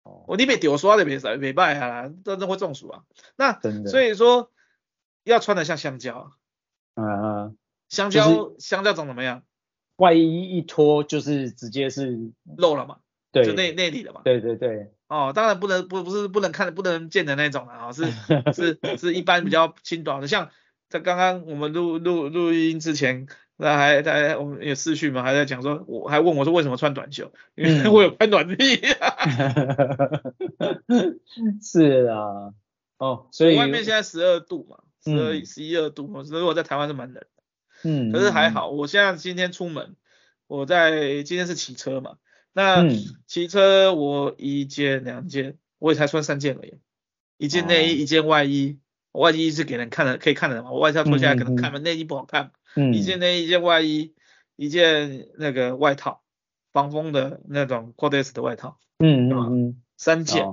[0.04, 0.24] 哦。
[0.28, 3.04] 我你别丢刷的别别别拜啊，真的会中暑啊。
[3.36, 4.52] 那所以说
[5.24, 6.32] 要穿的像香蕉。
[6.96, 7.52] 啊。
[7.90, 9.44] 香蕉、就是、香蕉长怎么样？
[9.96, 12.98] 外衣一脱就是直接是露了嘛，
[13.32, 14.22] 对，就内内里的嘛。
[14.24, 14.94] 对对对。
[15.08, 18.12] 哦，当然不能不不是不能看不能见的那种啊，是
[18.54, 20.52] 是是一般比较轻短的，像
[20.90, 28.82] 在刚刚我们录录录音之前，那还在我们有视讯嘛，还在讲说，我还问我说为什么穿短袖，因为我有拍暖气。
[31.62, 32.54] 是啊，
[32.98, 37.28] 哦，所以外面现在十二度嘛，十二十一二度，所以我在台湾是蛮冷的。
[37.84, 39.96] 嗯，可是还好，我现在今天出门，
[40.48, 42.18] 我在今天是骑车嘛，
[42.54, 42.88] 那
[43.26, 46.80] 骑车我一件两件，我也才穿三件而已，
[47.38, 48.80] 一件内衣，一件外衣，
[49.12, 54.14] 外衣是给人看的，可以看的嘛，我外套脱下来可能看嘛，内衣不好看，嗯，一件内衣，一件外衣，
[54.56, 56.22] 一件那个外套，
[56.74, 60.46] 防风的那种 Cortex 的外套，嗯嗯嗯，三件，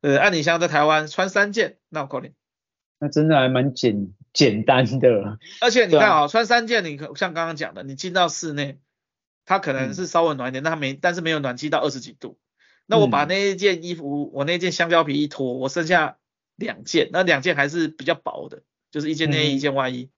[0.00, 2.32] 呃，按你像在台湾穿三件，那我扣你，
[2.98, 4.12] 那真的还蛮简。
[4.32, 8.78] 简单的，而且你看啊，穿三件，你可像刚刚讲的，你进到室内，
[9.44, 12.38] 它可能是稍微暖一点，但它没，但是没有暖气到二十几度。
[12.86, 16.18] 那我把那一件衣服，我那件香蕉皮一脱，我剩下
[16.60, 20.10] 两件，那两件还是比较薄的，就是一件内衣，一件外衣。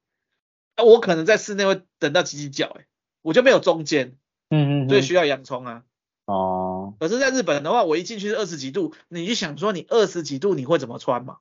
[0.77, 2.85] 那我可能在室内会等到挤挤脚，哎，
[3.23, 4.19] 我就没有中间，
[4.51, 5.85] 嗯嗯，所以需要洋葱啊。
[6.27, 6.95] 哦。
[7.01, 11.39] 可是在日本的话，我一进去是二十几度，你就想说你二十几度你会怎么穿嘛？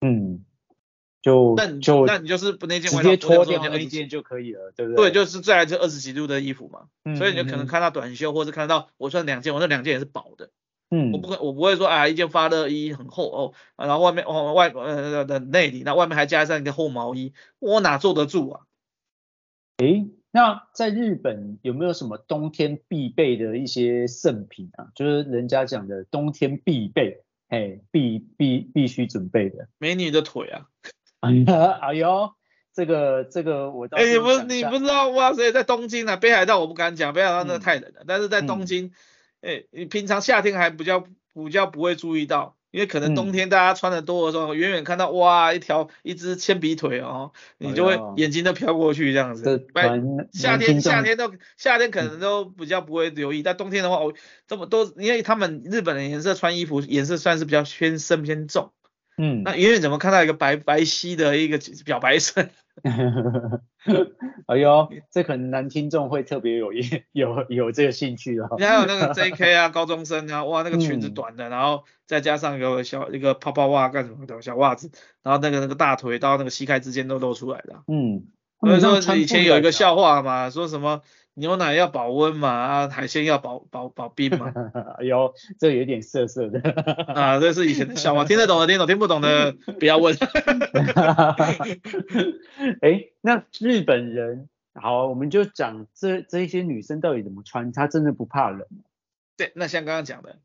[0.00, 0.44] 嗯。
[1.22, 5.08] 就那你就那你就是不那件外套直接脱掉那一件就可以了，对不对？
[5.08, 10.50] 对，就是再来这二十几度的衣服嘛，嗯、所以你就可能看到短袖，或者看到我穿两件，我那两件也是薄的，
[10.94, 18.60] 嗯，我不会我不会说啊一件发热衣很厚哦，然后外面哦外呃的内里，那外面还加上一个厚毛衣，我哪坐得住啊？
[19.78, 24.88] 诶，那在日本有没有什么冬天必备的一些圣品啊？
[24.94, 30.66] 就是人家讲的冬天必备，哎，必必必须准备的，美女的腿啊。
[31.80, 32.32] 哎呦，
[32.74, 35.32] 这个这个我倒，哎、不你不知道哇？
[35.32, 38.00] 所以在东京啊，北海道我不敢讲，北海道那太冷了。
[38.00, 38.92] 嗯、但是在东京，
[39.42, 49.66] 哎、欸，你平常夏天还比较比较不会注意到，因为可能冬天大家穿的多的时候，远、嗯、远看到哇一条一只铅笔腿哦，你就会眼睛都飘过去这样子。
[49.74, 50.00] 哎、
[50.32, 54.14] 夏天夏天都夏天可能都比较不会留意，嗯、但冬天的话，哦，
[54.46, 58.72] 这么多，因为他们日本的颜色穿衣服颜色算是比较偏深偏重。
[59.18, 62.48] 嗯，那远远怎么看到一个白白皙的一个表白色？
[64.46, 66.72] 哎呦，这可能男听众会特别有
[67.12, 68.48] 有有这个兴趣哦。
[68.58, 74.90] 你还有那个 JK 啊， 高中生啊，哇，那个裙子短的，嗯、然后再加上一个小一个泡泡袜干什么的小袜子，
[75.22, 77.84] 然后那个那个大腿到那个膝盖之间都露出来了。
[77.88, 78.24] 嗯，
[78.60, 81.02] 所以说以前有一个笑话嘛，说什么？
[81.34, 84.52] 牛奶要保温嘛，啊，海鲜要保保保冰嘛。
[84.98, 86.60] 哎呦，这有点涩涩的。
[87.14, 90.14] 啊，这是以前的笑话，听得懂的听懂，听不懂的 不要问。
[92.82, 98.66] 哎，那日本人，好，我们就讲这这一些女生到底怎么穿，她真的不怕冷？
[99.38, 100.38] 对，那像刚刚讲的，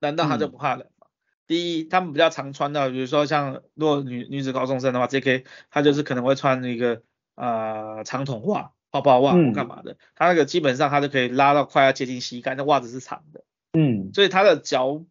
[0.00, 1.06] 难道她就不怕冷吗？
[1.06, 1.12] 嗯、
[1.46, 7.02] 第一，她们比较常穿的，比如说像如果女女子高中生的话，JK 她就是可能会穿一个
[7.34, 8.72] 呃长筒袜。
[8.90, 15.04] 泡泡袜或干嘛的，它、嗯、那个基本上他就可以拉到快要接近膝盖，那袜子是长的，嗯，所以他的脚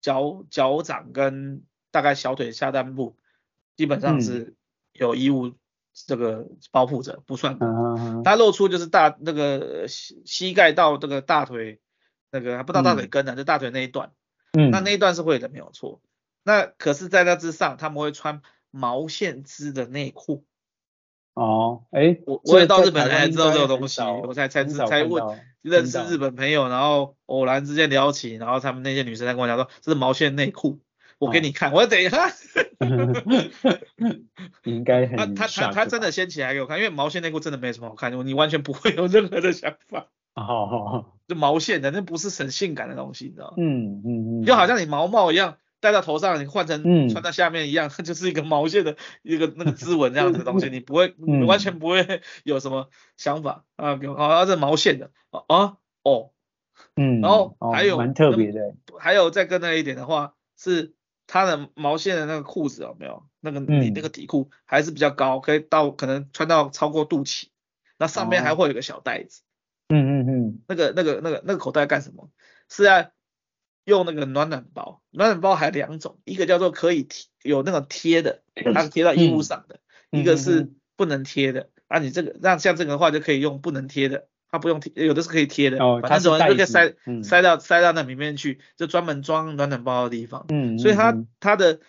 [0.00, 3.18] 脚脚掌跟大概小腿下半部
[3.76, 4.56] 基本上是
[4.92, 5.52] 有衣物
[5.92, 11.80] 这个包覆着，不算，嗯、它露出就是大那个膝膝盖到这个大腿
[12.30, 14.12] 那个还不到大腿根呢，嗯、就大腿那一段，
[14.52, 16.00] 嗯，那那一段是会的没有错，
[16.42, 20.46] 那可是在那之上他们会穿毛线织的内裤。
[21.34, 25.24] 哦，哎，我我也到日本才知道这个东西，我才才知才问
[25.62, 30.80] 认识日本朋友，然后偶然之间聊起，然后他们那些女生在跟我讲说这是毛线内裤，
[31.18, 32.30] 我给你看，我等一下，
[34.64, 40.08] 应该很，他他他他真的掀起来给我看，因为毛线内裤真的没什么好看的，你完全不会有任何的想法。
[40.34, 43.54] 哦哦，就毛线的，那不是很性感的东西，你知道吗？
[43.58, 56.30] 嗯嗯嗯，就好像你毛毛一样戴到头上，你换成穿到下面一样，它 就是一个毛线的一个那个织纹这样子的东西， 你不会，你完全不会有什么想法啊，比如啊，这毛线的啊哦，
[56.94, 60.94] 嗯，然后还有蛮特别的，还有再更那一点的话是
[61.26, 63.24] 它的毛线的那个裤子有没有？
[63.40, 67.46] 那个你那个底裤还是比较高，可以到可能穿到超过肚脐，
[67.98, 69.42] 那上面还会有个小袋子。
[69.88, 72.30] 嗯嗯嗯，那个那个那个那个口袋干什么？
[72.68, 73.10] 是在
[73.84, 78.42] 用那个暖暖包，暖暖包还有两种，一个叫做可以贴有那种贴的，
[78.72, 81.70] 它是贴到衣物上的，一个是不能贴的。
[81.88, 90.46] 啊，你这个那像这个的话就可以用不能贴的，它不用贴，有的是可以贴的，反正就可以塞塞到塞到那里面去，就专门装暖暖包的地方。
[90.48, 91.80] 嗯，所以它它的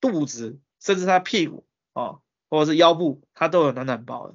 [0.00, 4.34] 肚子甚至它屁股哦，或者是腰部，它都有暖暖包的。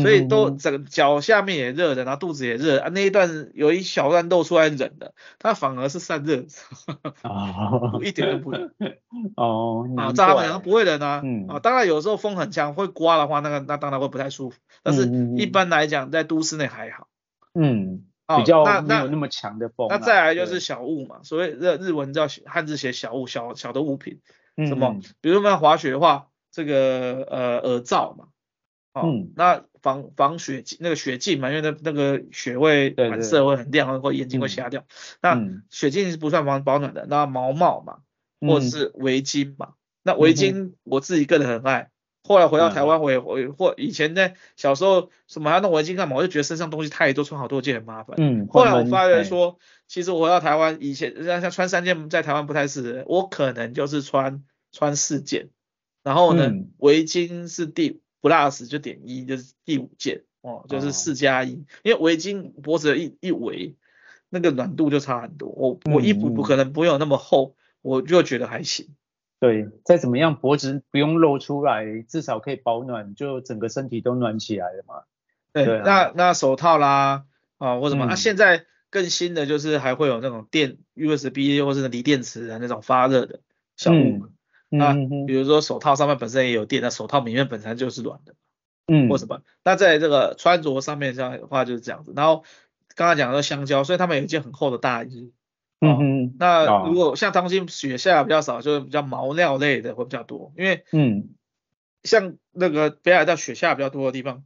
[0.00, 6.44] 所以都整个脚下面也热的，然后肚子也热啊，那一段有一小段露出来冷的，它反而是散热，
[7.22, 8.72] 哦，一点都不冷。
[9.36, 17.06] 哦，啊，在他们讲不会冷啊，嗯，啊，当然有时候风很强会刮的话，那个那当然会不太舒服，但是一般来讲在都市内还好。
[17.54, 18.02] 嗯，
[18.38, 19.86] 比较没有那么强的风。
[19.88, 24.18] 那再来就是小物嘛，所谓日日文叫汉字写小物，小小的物品，
[24.66, 28.24] 什么，比如说我们滑雪的话，这个呃耳罩嘛。
[28.98, 34.84] 嗯，那防防雪那个雪镜嘛，因为那那个雪会反射会很亮，或眼睛会瞎掉。
[35.22, 37.06] 那雪镜是不算防保暖的。
[37.08, 37.98] 那毛帽嘛，
[38.40, 39.74] 或者是围巾嘛。
[40.02, 41.90] 那围巾我自己个人很爱。
[42.24, 46.16] 后来回到台湾，我也我或以前在小时候什么还要弄围巾干嘛？
[46.16, 48.16] 我就觉得身上东西太多，穿好多件很麻烦。
[48.18, 48.48] 嗯。
[48.48, 55.50] 后来我发觉说，其实我回到台湾以前像像穿三件在台湾不太适合，我可能就是穿穿四件。
[56.02, 58.00] 然后呢，围巾是第。
[58.28, 63.76] Plus 就点一就是第五件哦，就是四加一，因为围巾脖子一一围，
[64.28, 65.48] 那个暖度就差很多。
[65.48, 68.88] 我我衣服不可能不用那么厚，我就觉得还行。
[69.38, 75.02] 对，再怎么样脖子不用露出来，至少可以保暖，就整个身体都暖起来了嘛。
[75.52, 77.24] 对，对啊、那那手套啦
[77.58, 83.40] 啊或什么，那、嗯啊、现在更新的就是还会有那种电 USB 或是锂电池的那种发热的
[83.76, 83.94] 小物。
[83.94, 84.32] 嗯
[84.78, 84.92] 那
[85.26, 88.34] 比如说手套上面本身也有电，那手套里面本身就是软的，
[88.86, 89.40] 嗯，或什么。
[89.64, 92.12] 那在这个穿着上面上的话就是这样子。
[92.16, 92.44] 然后
[92.94, 95.32] 刚刚讲的香蕉，所以他们有一件很厚的大衣。
[95.80, 96.36] 嗯嗯。
[96.38, 101.30] 那如果像当今雪下比较少，就是比较毛料类的会比较多，因为嗯，
[102.02, 104.44] 像那个北海道雪下比较多的地方，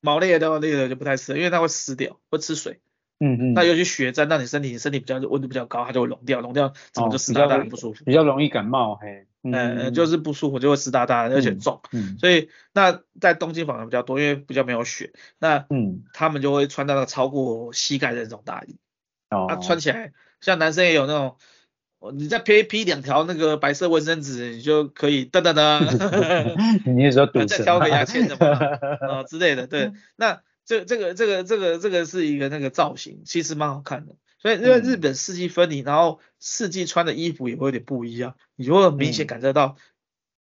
[0.00, 2.80] 毛类的类的就不太适合，因为它会湿掉，会吃水。
[3.20, 9.26] 嗯嗯，那尤其雪沾到你身体，你身体比较温度比较高，它就会融掉，融掉怎么就湿哒哒很不舒服，比较容易感冒嘿。
[9.44, 11.82] 嗯，就是不舒服，就会湿哒哒，而且重。
[11.92, 15.12] 嗯，所以那在东京反而比较多，因为比较没有雪。
[15.38, 18.76] 那嗯，他们就会穿到那个超过膝盖的那种大衣。
[19.28, 19.46] 哦。
[19.48, 21.36] 那穿起来，像男生也有那种，
[22.14, 26.54] 你再披披两条那个白色卫生纸，你就可以噔噔噔。
[26.90, 29.92] 你也说堵再挑个牙签什么啊 之类的，对。
[30.16, 34.14] 那这这个这个这个这个是一个那个造型，其实蛮好看的。
[34.44, 39.76] 所以因为日本四季分离，然后四季穿的衣服也会有点不一样，你就会明显感受到，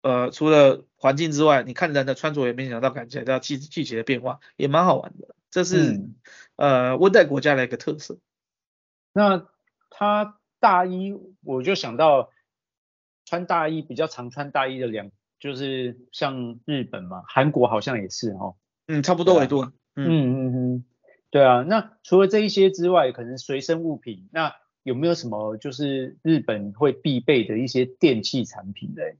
[0.02, 5.34] 呃，除了环境之外，你看人的穿着也明显到感觉到季季节的变化，也蛮好玩的。
[5.50, 6.02] 这是
[6.58, 8.18] 呃温带国家的一个特色。
[9.13, 9.48] 那
[9.89, 12.30] 他大衣，我就想到
[13.24, 18.58] 穿大衣比较常穿大衣的两，就是像日本嘛，韩国好像也是哦。
[18.88, 19.63] 嗯，差不多纬度。
[19.96, 20.86] 嗯嗯嗯。
[21.34, 29.17] 对啊，那除了这一些之外，可能随身物品，那有没有什么就是日本会必备的一些电器产品嘞？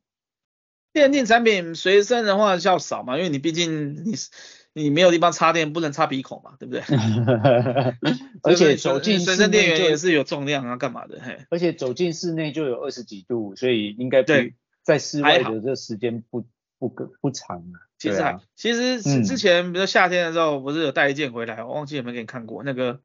[0.94, 4.14] 电器产品随身的话较少嘛，因为你毕竟你
[4.74, 6.84] 你没有地方插电，不能插鼻孔嘛，对不对？
[8.44, 11.20] 而且走进随身电源也是有重量啊，干嘛的？
[11.20, 16.46] 嘿，而且走进室内就有二十几度，所以应该对在室外的这时间不
[16.90, 17.88] 不不不长啊。
[17.98, 23.00] 其实还，其实之前比如说夏天的时候，不是有带一件回来，我忘记有没有给你看过那个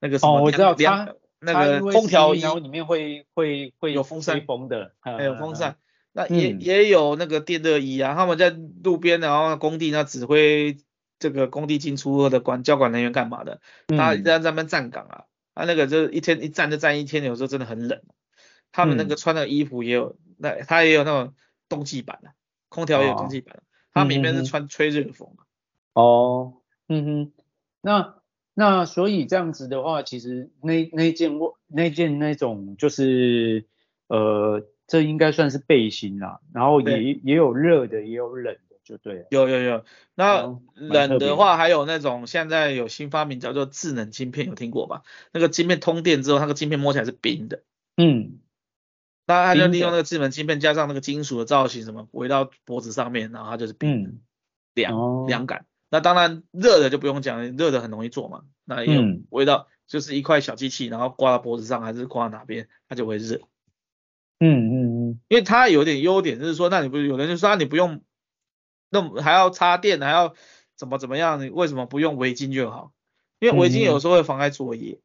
[0.00, 0.38] 那个什么？
[0.38, 5.76] 哦，我知道，它那个空调衣，里面会会会有风扇风的，还有风扇。
[6.12, 8.50] 那也也有那个电热衣啊，他们在
[8.84, 10.78] 路边然后工地那指挥
[11.18, 13.60] 这个工地进出的管交管人员干嘛的？
[13.88, 18.00] 他在那边站岗啊，他那个就一天一站就站一天，有时候真的很冷。
[18.72, 21.34] 他们那个穿的衣服也有，那他也有那种
[21.68, 22.30] 冬季版的，
[22.68, 23.62] 空调也有蒸汽版的。
[23.92, 25.44] 他里面是穿吹热风、嘛、
[25.94, 26.54] 哦，
[26.86, 27.32] 嗯哼，
[27.80, 28.16] 那
[28.52, 31.32] 那所以这样子的话，其实那那件
[31.66, 33.64] 那件那种就是
[34.08, 39.26] 呃，这应该算是背心啦，然后也也有热的，也有冷的，就对了。
[39.30, 45.04] 有有有，那冷的话还有那种现在有新发明叫做智能晶片，有听过吧？
[45.32, 47.62] 那个晶片通电之后，那个晶片摸起来是冰的。
[47.96, 48.40] 嗯。
[49.26, 54.20] 那它就利用那个智能芯片加上那个金属的造型，什么围到脖子上面，然后它就是冰
[54.74, 55.66] 凉凉、嗯、感。
[55.90, 58.42] 那当然热的就不用讲了，热的很容易做嘛。
[58.64, 63.40] 那也有围到就是一块小机器，然后挂到脖子上还是挂到哪边，它就会热。
[64.38, 64.74] 嗯嗯
[65.10, 68.02] 嗯，因为它有点优点，就是说，那你不有人就说，那你不用，
[68.90, 70.34] 那还要插电，还要
[70.76, 71.40] 怎么怎么样？
[71.40, 72.92] 你为什么不用围巾就好？
[73.38, 75.00] 因为围巾有时候会妨碍作业。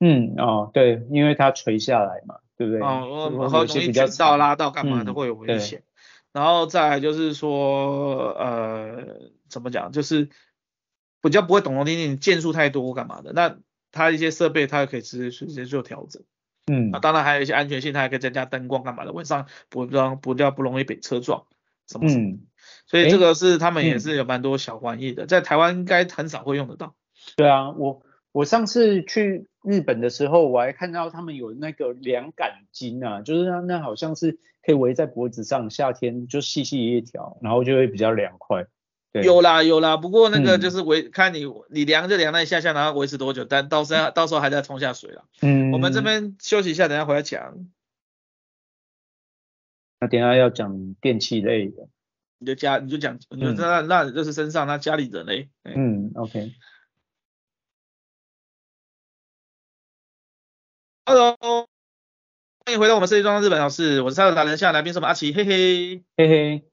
[0.00, 2.80] 嗯哦，对，因为它垂下来嘛，对不对？
[2.80, 5.82] 哦，很容易卷到拉到干嘛都会有危险。
[6.32, 9.90] 然后再来就是说，呃，怎么讲？
[9.92, 10.28] 就是
[11.22, 13.32] 比较不会懂得听听件数太多干嘛的。
[13.32, 13.56] 那
[13.90, 16.22] 它一些设备它可以直接直接做调整。
[16.66, 21.44] 嗯，啊，当然还有一些安全性，它还可以增加灯光干嘛的，晚上不装不掉不容易被车撞，
[21.86, 22.30] 什么什么。
[22.32, 22.40] 嗯，
[22.86, 26.94] 所以这个是他们也是有蛮多小玩意的，欸、在台湾应该很少会用得到。
[27.36, 38.64] 对啊，我我上次去日本的时候，我还看到他们有那个凉感巾啊，就是那那好像是可以围在脖子上，夏天就细细一条，然后就会比较凉快。
[39.24, 45.24] 有啦有啦，不过那个就是维、嗯、看你你凉就凉那一下下，然后维持多久，但到时候到时候还在冲下水了。
[45.40, 47.66] 嗯，我们这边休息一下，等下回来讲。
[49.98, 51.88] 那等下要讲电器类的，
[52.38, 55.48] 你就家你就讲，你就那那就是身上那家里人嘞。
[55.64, 56.52] 嗯，OK。
[61.08, 61.36] Hello，
[62.64, 66.64] 欢迎回到我们设计装日本老师，我是蔡总达人，现在来宾是我们阿奇，嘿嘿嘿嘿。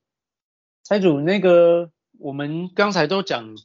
[0.82, 1.92] 蔡主那个。
[2.18, 3.56] 我们刚才都讲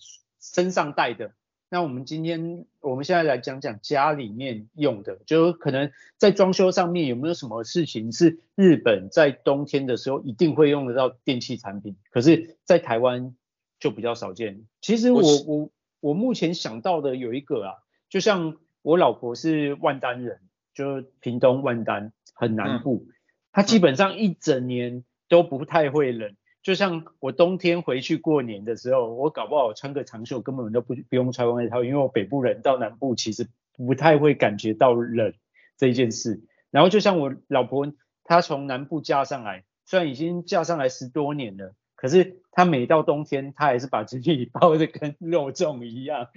[0.40, 1.32] 身上带的，
[1.70, 13.34] 那我们今天我们现在来讲讲家里面用的，就可能在装修上面有没有什么事情是日本在冬天的时候一定会用得到电器产品，可是在台湾
[13.78, 14.66] 就比较少见。
[14.82, 17.74] 其实我我我，我目前想到的有一个啊，
[18.10, 20.40] 就像我老婆是万丹人，
[20.78, 23.14] 就屏东万丹很南部，嗯、
[23.50, 26.36] 她基本上一整年都不太会冷。
[26.62, 35.34] 就像我冬天回去过年的时候，我搞不好穿个长袖根本都不不用穿外套，因为我北部人到南部其实不太会感觉到冷
[35.76, 36.44] 这一件事。
[36.70, 46.28] 然后就像我老婆，她从南部嫁上来，虽然已经嫁上来十多年了，可是她每到冬天，她还是把自己 包的跟肉粽一样。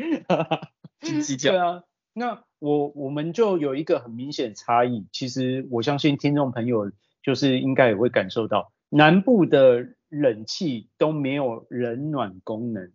[1.51, 6.89] 对啊，那我我们就有一个很明显的差异，其实我相信听众朋友
[7.21, 9.89] 就是应该也会感受到南部的。
[10.11, 12.91] 冷气都没有冷暖功能，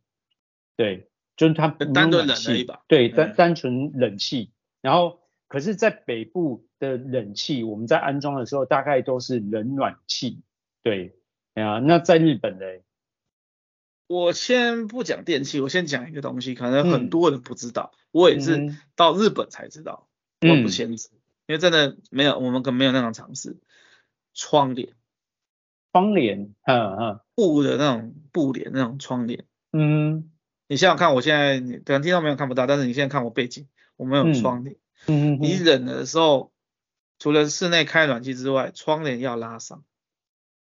[0.76, 4.52] 对，就是它单纯冷气，对，单单纯冷气。
[4.82, 10.42] 然后，可是，在北部的冷气，我们在安装的时候，大概都是冷暖气，
[10.82, 11.16] 对，
[11.54, 12.66] 啊，那在日本呢？
[14.06, 20.08] 我先不讲电器，我先讲一个东西，可能很多人不知道，嗯、我也是到日本才知道，
[20.40, 21.08] 我、嗯、不先知，
[21.46, 23.56] 因为真的没有，我们可能没有那种尝试，
[24.34, 24.90] 窗帘。
[25.92, 30.30] 窗帘，嗯嗯，布的那种布帘，那种窗帘，嗯，
[30.68, 33.66] 你想想看，我现在你可能听到没有看不到，但是你现在看我背景，
[33.96, 36.52] 我们有窗帘，嗯，你冷的时候，
[37.18, 39.84] 除了室内开暖气之外，窗帘要拉上，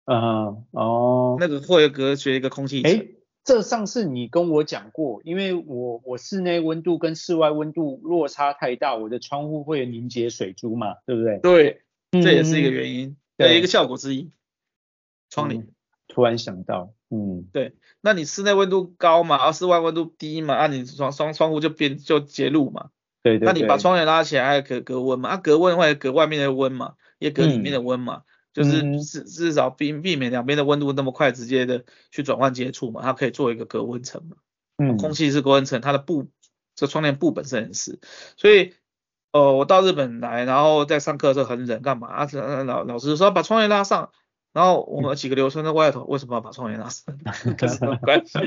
[0.03, 2.91] 嗯哦，那个会隔绝一个空气层。
[2.91, 11.39] 诶，这上次你跟我讲过，因为我我室内温度跟室外温度落差太大，我的窗户会凝结水珠嘛，对不对？
[11.39, 11.81] 对，
[12.21, 14.31] 这也是一个原因，对，一个效果之一。
[15.31, 15.67] 窗帘、嗯，
[16.09, 22.89] 突然想到，嗯，对，那你室内温度高嘛，而室外温度低嘛，啊，你窗窗窗户就变就结露嘛，
[23.23, 28.23] 对，对对，那你把窗帘拉起来，还可隔温嘛，啊，隔温会隔外面的温嘛，也隔里面的温嘛，嗯、
[28.53, 34.37] 就是至至少避避免两边的温度那么快直接的去转换接触嘛，它可以做一个隔温层嘛，
[34.77, 36.27] 嗯，空气是隔温层，它的布
[36.75, 37.99] 这窗帘布本身也是，
[38.37, 38.73] 所以，
[39.31, 42.27] 呃，我到日本来，然后在上课的时候很冷，干嘛啊？
[42.65, 44.11] 老老师说把窗帘拉上。
[44.53, 47.05] 然后我们几个留学生在外头，为什么要把窗帘拉上？
[47.57, 48.37] 跟什么关系？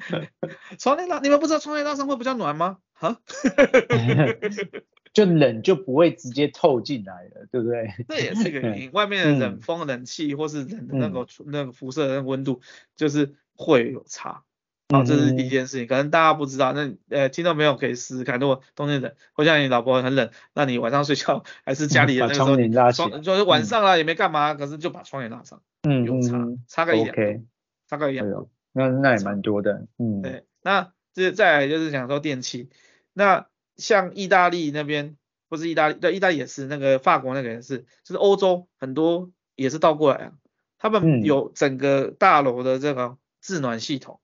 [0.78, 2.76] 窗帘拉，你们不知道窗帘拉上会比较暖吗？
[2.92, 3.16] 哈？
[5.18, 7.92] 就冷就不会直接透进来了，对不对？
[8.08, 12.60] 这也是一个原因， 外面的冷风、冷气或是冷的那个、嗯、那个辐射的温度，
[12.94, 14.44] 就是会有差。
[14.90, 16.72] 好，这是第一件事情，可能大家不知道。
[16.72, 17.76] 那呃，听到没有？
[17.76, 18.38] 可以试试看。
[18.40, 25.60] 如果冬天冷，或像你老婆很冷，那你晚上睡觉还是家里的 那个时候，窗帘拉起，就是晚上了也没干嘛，可是就把窗帘拉上。
[25.82, 26.38] 嗯，有差，
[26.68, 27.44] 差个一两度，
[27.86, 28.48] 差个一两度。
[28.72, 29.86] 那那也蛮多的。
[29.98, 30.44] 嗯，对。
[30.62, 32.70] 那这再来就是讲说电器，
[33.12, 33.46] 那
[33.78, 35.16] 像意大利那边，
[35.48, 40.32] 不是意大利，对，意大利也是，那个法国那个也是，就是欧洲很多也是倒过来啊。
[40.78, 43.16] 他们有整个大楼的这个。
[43.40, 44.20] 制暖系统，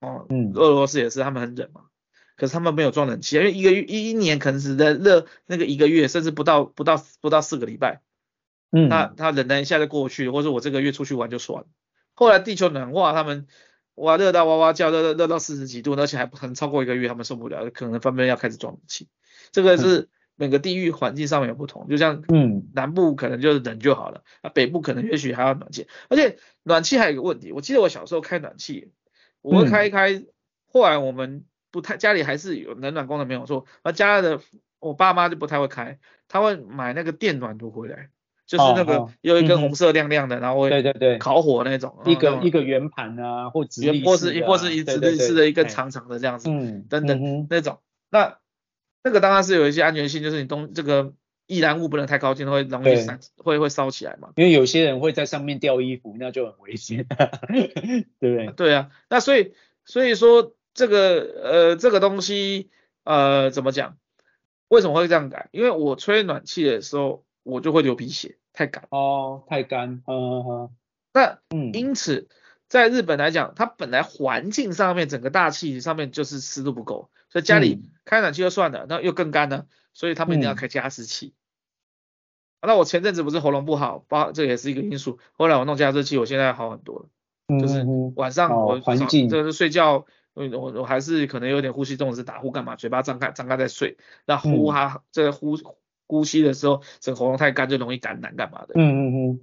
[0.00, 1.82] 哦，嗯，俄罗斯也是，他们很冷嘛，
[2.36, 8.00] 可是他们没有装冷气，因为一个月一一年可能只能热那个一个月，甚至不到不到不到四个礼拜，
[8.72, 11.68] 嗯，那他冷了一下就过去，或者我这个月出去玩就算了。
[12.14, 13.46] 后来地球暖化，他们
[14.00, 19.08] 哇热到哇哇叫，热热热到四十几度，而且还不可能超过一个月，他们受不了，可能分别要开始装冷气。
[19.52, 28.90] 这个是每个地域环境上面有不同，就像嗯南部可能就是冷就好了，啊北部可能也许还要暖气，而且暖气还有一个问题，我记得我小时候开暖气，
[29.42, 30.24] 我会开一开，
[30.72, 34.40] 后来我们不太家里还是有冷暖功能没有错，而家的
[34.78, 38.08] 我爸妈就不太会开，他会买那个电暖炉回来。
[38.50, 47.78] 就是那个有一根红色亮亮的，然后对对对，烤火那种，一个一个圆盘啊，或直立式，或是或是一直立式的一个长长的这样子，嗯，等等那种。
[48.10, 48.38] 那
[49.04, 51.12] 那个当然是有一些安全性，就是你东这个
[51.46, 54.30] 易燃物不能太靠近，会容易烧，会会烧起来嘛。
[54.34, 57.06] 因为有些人会在上面掉衣服，那就很危险，
[58.18, 58.46] 对不对？
[58.56, 62.70] 对啊，那所以所以说这个呃这个东西
[63.04, 63.96] 呃怎么讲？
[64.66, 65.48] 为什么会这样改？
[65.52, 68.38] 因为我吹暖气的时候，我就会流鼻血。
[68.60, 68.84] 太干。
[68.90, 70.70] 哦，太干，嗯嗯，
[71.14, 72.28] 那嗯，因此
[72.68, 81.32] 在日本来讲，它本来环境上面整个大气上面就是湿度不够，所以家里开暖气就算了，那又更干呢，所以他们一定要开加湿器。
[82.60, 85.18] 那我前阵子不是喉咙不好，包这也是一个因素。
[85.32, 86.98] 后来我弄加湿器，我现在好很多
[87.48, 87.82] 了，就是
[88.14, 89.30] 晚上我环境。
[89.30, 90.04] 就是睡觉，
[90.34, 93.96] 我我我还是可能有点呼吸中止打呼干嘛，嘴巴张开张开在睡，
[94.26, 95.56] 那呼哈这个呼。
[96.10, 98.74] 呼吸的时候，这个喉咙太干就容易感染，干嘛的？
[98.74, 99.40] 嗯嗯嗯。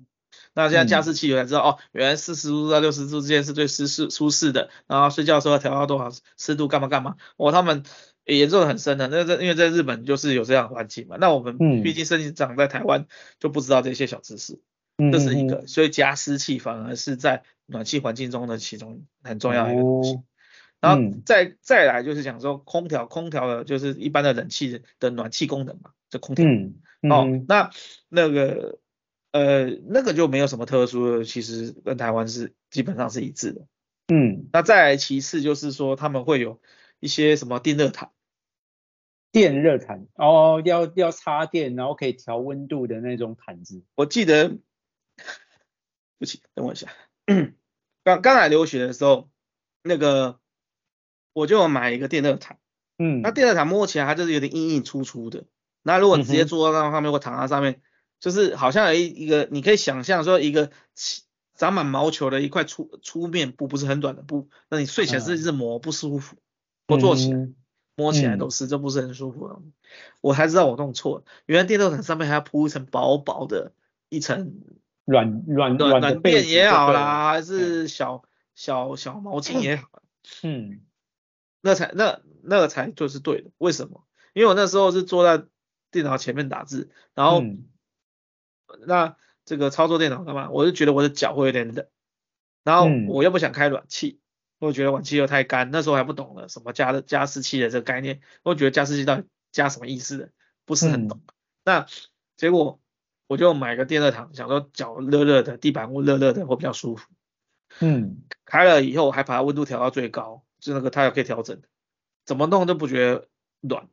[0.53, 4.69] 那现在加湿器我才知道，嗯、哦，原来四十度到六十度之间是最舒适舒适的。
[4.87, 7.15] 然后睡觉的时候要调到多少湿度，干嘛干嘛。
[7.37, 7.83] 哦，他们
[8.25, 9.07] 也研究的很深的。
[9.07, 11.15] 那在因为在日本就是有这样的环境嘛。
[11.19, 13.05] 那我们毕竟生长在台湾，
[13.39, 14.59] 就不知道这些小知识。
[14.97, 15.11] 嗯。
[15.11, 20.15] 这是一个，所以加湿器反而是在暖气环境中的其中很重要的一个东西。
[20.15, 20.23] 哦、
[20.79, 25.91] 然后再再来就是讲说空调，空调的就是一般的冷气的暖气功能嘛。
[26.09, 27.71] 这空调，嗯嗯、哦，那
[28.09, 28.79] 那个
[29.31, 33.67] 呃，那个就没有什么特殊的，其实跟台湾是基本上是一致的。
[34.07, 36.61] 嗯，那再来其次就是说他们会有
[36.99, 38.11] 一些什么电热毯，
[39.33, 43.83] 电热毯，哦，要要插电，然后可以调温度的那种毯子。
[43.95, 44.59] 我记得，对
[46.19, 46.87] 不起，等我一下，
[48.03, 49.29] 刚刚来留学的时候，
[49.83, 50.39] 那个
[51.33, 52.57] 我就买一个电热毯，
[52.97, 55.45] 嗯，那电热毯摸起来它就是有点硬硬粗粗的。
[55.87, 57.81] 那如果直接坐在那上面或躺在上面，嗯、
[58.19, 60.69] 就是好像有一一个，你可以想象说一个
[61.55, 66.35] 长满毛球的一块粗粗面布，不是很短的布，那你睡起来是一直磨不舒服，
[66.87, 67.47] 我、嗯、坐起来
[67.95, 69.55] 摸起来都是，这、嗯、不是很舒服的。
[70.19, 73.71] 我才知道我弄错了，原来电热毯上面还要铺一层薄薄的
[74.09, 74.59] 一层
[75.05, 78.23] 软软软软垫也好啦，还是小
[78.55, 79.87] 小小毛巾也好，
[80.43, 80.81] 嗯，
[81.61, 83.51] 那才那那个才就是对的。
[83.57, 84.03] 为什么？
[84.33, 85.45] 因为我那时候是坐在
[85.91, 87.65] 电脑前面打字，然后、嗯、
[88.85, 89.15] 那
[89.45, 90.49] 这个操作电脑干嘛？
[90.49, 91.87] 我就觉得我的脚会有点冷，
[92.63, 94.19] 然后我又不想开暖气，
[94.59, 100.31] 我觉得暖气又太干，那时候还不懂了什么加的加湿器的这个概念，我觉得加湿器到底加什么意思的，
[100.65, 101.21] 不是很懂。
[101.25, 101.33] 嗯、
[101.63, 101.87] 那
[102.35, 102.81] 结果
[103.27, 107.09] 我就买个电热毯，想说脚热热的，地板温热热的会比较舒服。
[107.79, 111.61] 嗯，开了以后还把它温度调到最高，就那个它也可以调整，
[112.25, 113.29] 怎么弄都不觉得
[113.61, 113.87] 暖，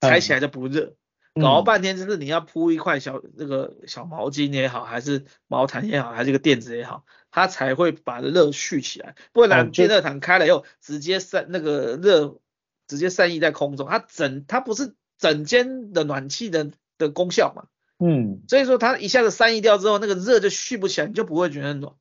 [0.00, 0.86] 踩起来就不热。
[0.86, 0.96] 嗯
[1.40, 9.14] 搞了半天，就是你要铺一块小那个小毛巾也好，还是毛毯也好，还是一个垫子也好，它才会把热蓄起来。
[9.32, 12.38] 不然电热毯开了以后，直接散那个热，
[12.86, 17.64] 直接散逸在空中，它整它不是整间的暖气的的功效嘛。
[17.98, 18.42] 嗯。
[18.46, 21.94] 所以说它一下子散逸掉之后，那个热就蓄不起来，你就不会觉得很暖。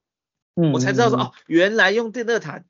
[0.56, 0.74] 嗯。
[0.74, 2.66] 我才知道说哦，原来用电热毯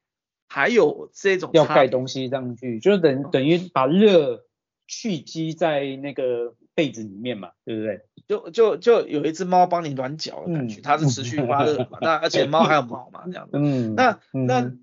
[0.47, 4.45] 还有这种要盖东西上去，就是等等于把热。
[4.91, 8.01] 蓄积在那个被子里面嘛，对不对？
[8.27, 11.97] 就就就有一只猫帮你暖脚的感觉，嗯、它是持续发热嘛。
[12.03, 13.51] 那而且猫还有毛嘛，这样子。
[13.53, 13.95] 嗯。
[13.95, 14.73] 那那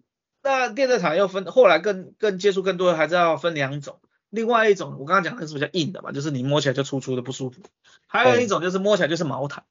[0.42, 4.00] 那电热毯又分，后来更更接触更多的还是要分两种。
[4.30, 7.60] 另外一种我刚刚讲的是比较硬的嘛，就是你摸起来就粗粗的不舒服。
[8.06, 9.64] 还有一种就是摸起来就是毛毯，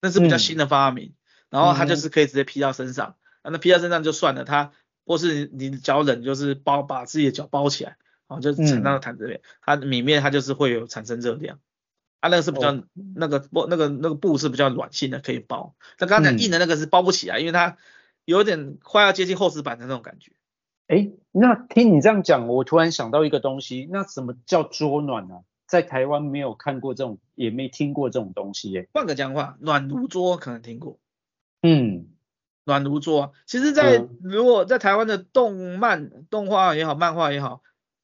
[0.00, 1.08] 那是比较新的发明。
[1.08, 1.14] 嗯、
[1.50, 4.72] 然后它就是可以直接披到身上，那披到身上就算了，它
[5.04, 7.98] 或是你脚冷就是包把自己的脚包起来。
[8.34, 11.58] 哦，就是产到毯子里，它里面它就是会有产生热量，
[12.20, 12.82] 啊，那个是比较
[13.14, 15.74] 那个布那个那个布是比较软性的，可以包。
[15.98, 17.76] 那刚才讲硬的那个是包不起来，因为它
[18.24, 20.32] 有点快要接近厚实板的那种感觉。
[20.88, 25.36] 哎，那听你这样讲，我突然想到一个东西，那什么叫桌暖呢？
[25.66, 28.88] 在台湾没有看过这种，也没听过这种东西耶。
[28.92, 30.98] 换个讲话，暖炉桌可能听过。
[31.62, 32.08] 嗯，
[32.64, 33.30] 暖炉桌啊。
[33.46, 37.62] 其实在，在如果在台湾的动漫、动画也好，漫画也好，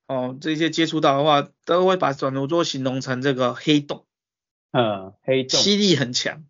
[0.09, 4.07] 哦，这些接触到的话，都会把暖炉桌形容成这个黑洞。
[4.73, 6.45] 嗯，黑洞，吸力很强，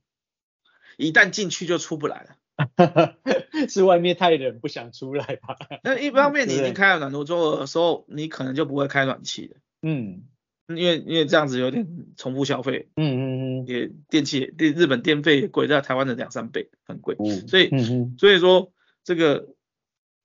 [0.96, 2.36] 一旦进去就出不来了。
[3.68, 5.56] 是外面太冷不想出来吧？
[5.84, 9.56] 那一方面你已经开了暖炉桌的时候，你可能就不会开暖气了。
[9.82, 10.24] 嗯，
[10.66, 11.86] 因为因为这样子有点
[12.16, 12.88] 重复消费。
[12.96, 13.20] 嗯嗯
[13.62, 17.16] 嗯，也电器电日本电费也贵，在台湾的两三倍，很贵。
[17.20, 17.70] 嗯，所以
[18.18, 18.72] 所以说
[19.04, 19.48] 这个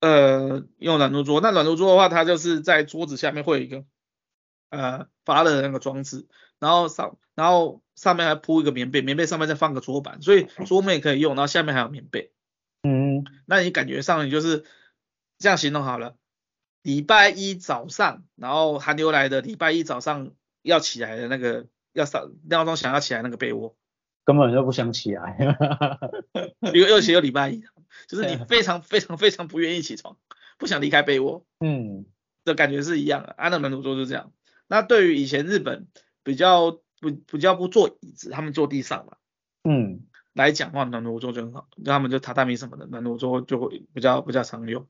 [0.07, 3.85] 呃用暖炉桌，那暖炉桌的话，它就是在桌子下面会有一个
[4.69, 6.27] 呃发热的那个装置，
[6.59, 7.81] 然后上然后。
[7.95, 12.31] 上面还铺一个棉被，棉被上面再放个桌板，所以桌面可以用，然后下面还有棉被。
[12.81, 14.65] 嗯，那你感觉上你就是
[15.37, 16.15] 这样形容好了。
[16.81, 20.31] 礼拜一早上，然后寒流来的礼拜一早上
[20.63, 23.75] 要起来的那个要上闹钟想要起来那个被窝，
[24.23, 25.37] 根本就不想起来。
[26.73, 27.63] 又又写又礼拜一，
[28.07, 30.17] 就是你非常非常非常不愿意起床，
[30.57, 31.45] 不想离开被窝。
[31.59, 32.05] 嗯，
[32.45, 33.33] 的感觉是一样的。
[33.37, 34.31] 安乐暖炉桌就是这样。
[34.67, 35.87] 那对于以前日本
[36.23, 36.79] 比较。
[37.03, 39.17] 不比较不坐椅子，他们坐地上嘛。
[39.65, 44.87] 嗯，来讲话暖炉桌就很好，就他们就榻榻米什么的，暖炉桌就会比较比较常用。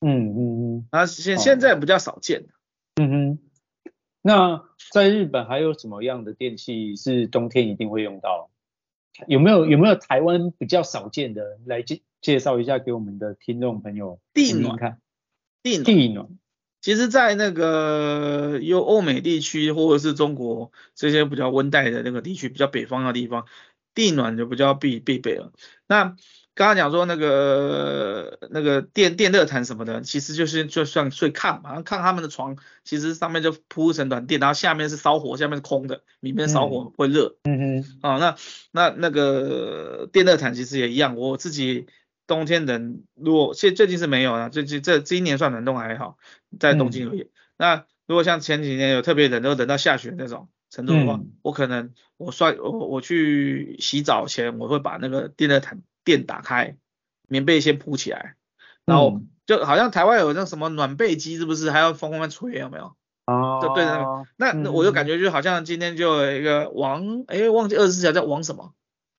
[0.00, 0.38] 嗯嗯
[0.78, 0.88] 嗯。
[0.90, 2.48] 那现现在比较少见。
[3.00, 3.38] 嗯哼。
[4.22, 8.50] 那在日本还有什么样的电器是冬天一定会用到？
[9.26, 14.98] 有没有有没有台湾比较少见的来介介绍一下给我们的听众朋友地暖看？
[15.62, 15.84] 地暖。
[15.84, 16.28] 地暖。
[16.80, 23.46] 其实，在那个有欧美地区或者是中国这些比较温带的那个地区，比较北方的地方，
[23.94, 25.52] 地暖就比较必必备了。
[25.86, 26.16] 那
[26.54, 37.36] 刚刚讲说那个那个电电热毯什么的，其实就是就算睡炕嘛，炕他们的床其实上面就铺一层暖垫，然后下面是烧火，下面是空的，里面烧火会热。
[37.44, 37.98] 嗯哼。
[38.02, 38.36] 啊，那
[38.70, 41.86] 那那个电热毯其实也一样，我自己。
[42.24, 46.16] 冬天冷，如果现最近是没有了，最近这今年算冷冻还好，
[46.58, 47.22] 在东京而已。
[47.22, 47.28] 嗯、
[47.58, 56.76] 那如果像前几年有特别冷，都冷到下雪那种程度的话，嗯、我可能我算我我去洗澡前，我会把那个电热毯垫打开，
[57.28, 58.36] 棉被先铺起来，
[58.84, 62.94] 然后就好像台湾有那什么暖被机，是不是还要风风吹有没有？
[63.26, 68.74] 哦，就对着那，那、嗯、我就感觉就好像今天就有一个王，哎，忘记二十四条叫王什么？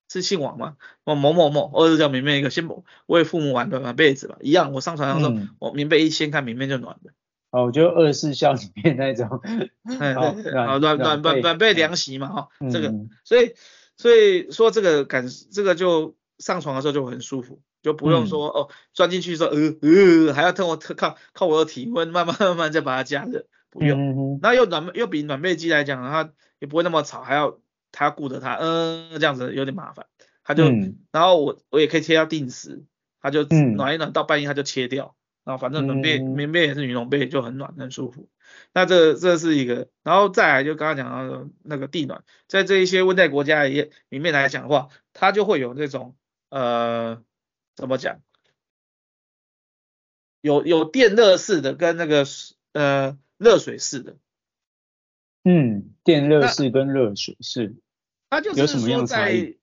[0.09, 0.75] 是姓王吗？
[1.05, 2.69] 我某某某，或者叫棉被一个，先
[3.07, 4.71] 为父母暖暖被子吧，一样。
[4.73, 7.11] 我上床的时候，嗯、我棉被一掀开，棉被就暖的。
[7.49, 9.41] 哦，我就二十四孝里面那种，
[9.83, 13.53] 暖暖暖暖暖被凉席嘛，哈、嗯，这个，所以
[13.95, 24.39] 所以说这个感，这个就上床的时候就很舒服，就不用说、嗯、哦，钻进去说呃呃，还要等我靠靠我的体温慢慢慢慢再把它加热，不用。
[24.41, 27.59] 那又暖又比暖被机来讲，它也不会那么吵，还要。
[27.95, 30.07] 他顾着他，嗯，这样子有点麻烦，
[30.43, 32.83] 他就，嗯、然后我我也可以贴到定时，
[33.21, 38.29] 他就暖一暖到半夜他就切掉，然后反正暖被、嗯、棉被也是羽绒被，就很暖很舒服。
[38.73, 46.15] 那这这是一个，然后再来就刚刚讲到的那个地暖，在这一些温带国家也里面来讲的话，它就会有那种
[46.53, 47.23] 呃
[47.75, 48.21] 怎么讲，
[50.41, 52.25] 有有电热式的跟那个
[52.73, 54.17] 呃热水式的。
[55.43, 57.75] 嗯，电热式跟热水式。
[58.29, 59.55] 它就是说在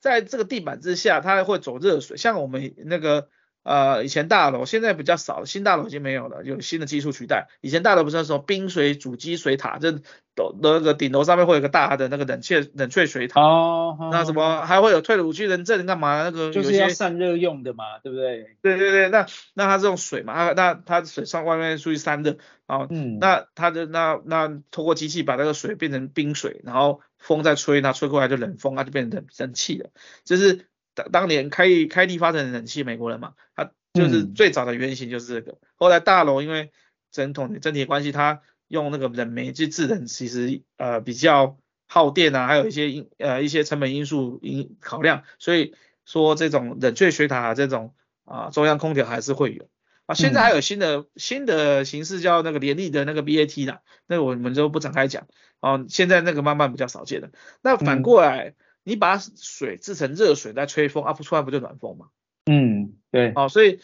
[0.00, 3.30] 在这个地板之下，它会走热水，像我们那个
[3.68, 7.48] 呃以前大楼，现在比较少，新大楼已经没有了，有新的技术取代。
[7.60, 9.92] 以前大楼不是那种冰水主机水塔，就
[10.34, 13.40] 都那个顶楼上面会有个大的那个冷却冷却水塔。
[13.42, 14.08] 哦。
[14.10, 16.22] 那什么还会有退鲁去人证干嘛？
[16.22, 18.56] 那个就是要散热用的嘛，对不对？
[18.62, 27.02] 对对对，那那它这种水嘛，那那它水上外面出去散热，啊，嗯，那它的那那通过机器把那个水变成冰水，然后。
[27.18, 29.90] 风再吹，那吹过来就冷风，它就变成冷冷气了。
[30.22, 30.68] 就是
[30.98, 35.52] 当当年开开地发展的冷气，美国人嘛，他就是最早的原型就是这个。
[35.52, 36.72] 嗯、后来大楼因为
[37.12, 45.74] 整统整体的关系，它用那个冷媒去制冷，其实呃比较耗电啊，还有一些因呃一些成本因素因考量，所以
[46.04, 47.94] 说这种冷却水塔、啊、这种
[48.24, 49.68] 啊中央空调还是会有。
[50.06, 55.28] 啊，现在还有新的、嗯、新的形式叫那个联立的那个 BAT 啦，那个我们就不展开讲。
[55.60, 57.30] 哦，现在那个慢慢比较少见了。
[57.62, 58.54] 那反过来，嗯、
[58.88, 62.06] 你把水制成热水再吹风，啊不出来不就暖风吗？
[62.46, 63.32] 嗯，对。
[63.36, 63.78] 哦，所以。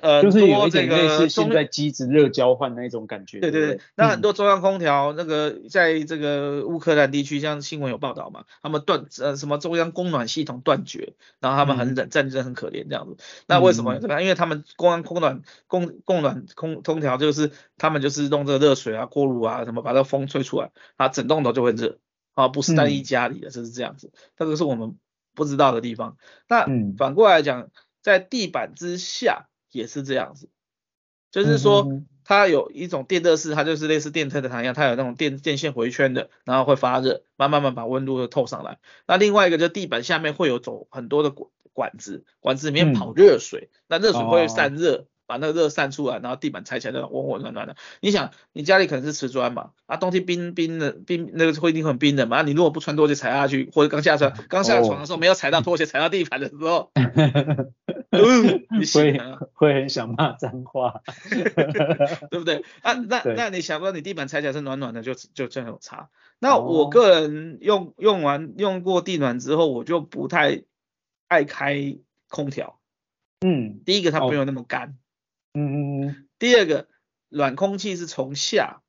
[0.00, 3.40] 呃，就是有一点类似现在机子热交换那种感觉。
[3.40, 13.18] 对对对，那很多中央空调那个在这个乌克兰地区，像新闻有报道嘛，他们断呃什么中央供暖系统断绝，然后他们很冷，战争很可怜这样子。
[13.46, 13.98] 那为什么？
[13.98, 14.22] 这个？
[14.22, 21.98] 因为他们中央供暖供供暖空空调就是他们就是弄这个热水啊、锅炉啊什么把这风吹出来，啊整栋楼就会热
[22.34, 24.12] 啊，不是单一家里的，就是这样子。
[24.36, 24.96] 这个是我们
[25.34, 26.16] 不知道的地方。
[26.48, 26.66] 那
[26.96, 27.70] 反过来讲。
[28.02, 30.48] 在地板之下也是这样子，
[31.30, 38.80] 就是说它有一种电热式，它就是类似电车的糖一样，它有那种电电线回圈的，然后会发热，慢慢慢把温度透上来。
[39.06, 45.06] 那另外一个就地板下面会有走很多的管管子，管子里面跑热水，嗯、那热水会散热。
[45.32, 47.76] 把那个热散出来，然后地板踩起来那种温温暖暖的。
[48.00, 52.40] 你想，你家里可能是瓷砖嘛，啊，冬天冰冰的冰那个会一定很冰冷嘛。
[52.40, 56.90] 啊、你如果不穿拖鞋踩下去，或者刚下床刚下床的时候没有踩到拖鞋踩到地板的时候，
[58.10, 59.18] 嗯、你会
[59.54, 61.00] 会很想骂脏话，
[62.30, 62.62] 对不对？
[62.82, 66.10] 啊，那那你想说你地板踩起来是暖暖的，就就真有差。
[66.40, 70.64] 那我个人用用完用过地暖之后，我就不太
[71.26, 71.96] 爱开
[72.28, 72.78] 空调。
[73.44, 74.98] 嗯，第一个它没有那么干。
[75.54, 76.88] 嗯嗯嗯，第二个
[77.28, 78.82] 暖空气是从下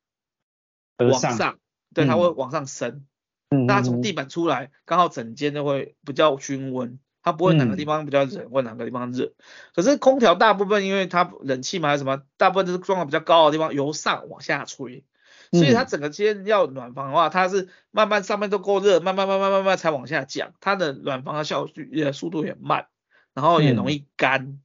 [0.97, 1.59] 往上，上
[1.93, 3.05] 对，它会往上升。
[3.49, 9.33] 嗯，那它从地板出来，刚好整间都会比较均温，它不会哪个地方比较冷，或、嗯、哪个地方热。
[9.75, 15.03] 可是空调大部分因为它冷气嘛还是什么，大部分都是装的比较高的地方，由上往下吹，
[15.51, 22.87] 所以它整个间要暖房的话，它是慢慢上面都够热，慢慢慢慢慢慢才往下降，它的暖房的效率也速度也慢，
[23.33, 24.41] 然后也容易干。
[24.43, 24.62] 嗯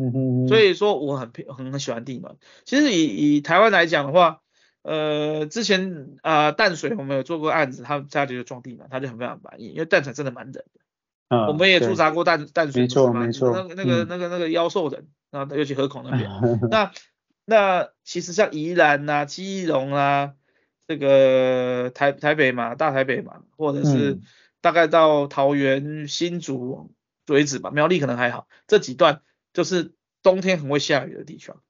[0.00, 2.36] 嗯哼，所以说我很很很喜欢地暖。
[2.64, 4.40] 其实以以台湾来讲的话，
[4.82, 10.80] 呃，之前啊、呃、淡水我们有做过案子，他家里就装地暖，他就很非常满意，因为淡水真的蛮冷的。
[11.36, 13.50] 啊、嗯，我们也驻扎过淡淡水，没错没错。
[13.50, 16.30] 那那个那个那个妖兽人，啊，尤其河口那边。
[16.70, 16.92] 那
[17.44, 20.34] 那其实像宜兰呐、啊、基隆啊，
[20.86, 24.20] 这个台台北嘛，大台北嘛，或者是
[24.60, 26.94] 大概到桃园、新竹
[27.26, 29.22] 为止吧，苗栗可能还好，这几段。
[29.58, 29.92] 就是
[30.22, 31.60] 冬天很会下雨的地方，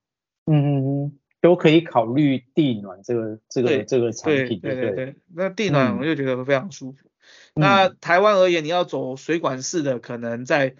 [0.45, 5.15] 嗯嗯嗯，都可以考虑地暖这个这个这个产品，对对对，对。
[5.33, 7.09] 那地暖我就觉得非常舒服。
[7.55, 10.75] 嗯、那台湾而言，你要走水管式的，可能在，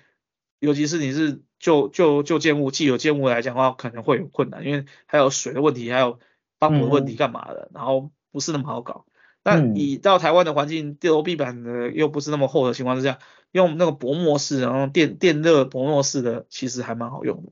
[0.60, 6.20] 尤其是你是旧旧旧建物、既有建物来讲的话，可能会有困难，因为还有水的问题，还有
[6.60, 9.07] 帮补的问题干嘛的，嗯、然后不是那么好搞。
[9.56, 13.20] 那你到台湾的环境，地楼地板的又不是那么厚的情况之下。
[13.52, 17.52] 用那个薄膜式，然后电电热薄膜式的，其实还蛮好用的。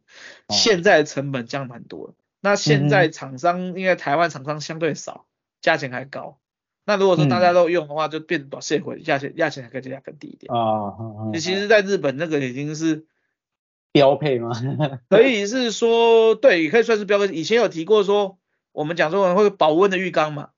[0.54, 2.14] 现在成本降蛮多的。
[2.40, 5.26] 那现在厂商，因为台湾厂商相对少，
[5.60, 6.38] 价钱还高。
[6.86, 10.54] 那如果说大家都用的话，就变短线回，价钱价钱还可以再更低一点。
[10.54, 10.94] 啊，
[11.34, 13.08] 你其实在日本那个已经是
[13.92, 14.52] 标配吗？
[15.10, 17.26] 可以是说，对，可以算是标配。
[17.30, 18.38] 以前有提过说，
[18.72, 20.50] 我们讲说会保温的浴缸嘛。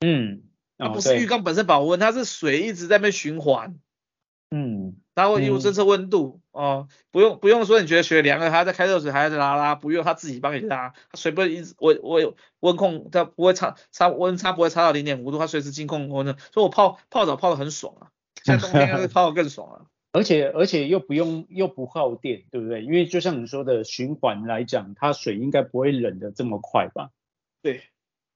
[0.00, 0.40] 嗯。
[0.78, 3.78] 它不是浴缸本身保温，它是水一直在那边循环。
[4.50, 18.10] 嗯，它会有侦测温度哦，不用不用说，你觉得水凉了，它在开热水，还在拉拉，不用，它自己帮你拉，它水不会一直我我有温控，它不会差差温差不会差到零点五度，它随时监控温的，所以我泡泡澡泡的很爽啊，
[18.44, 22.82] 像冬天会泡的更爽啊， 而且而且又不用又不耗电，对不对？
[22.82, 27.10] 因为就像你说的循环来讲，它水应该不会冷的这么快吧？
[27.62, 27.82] 对，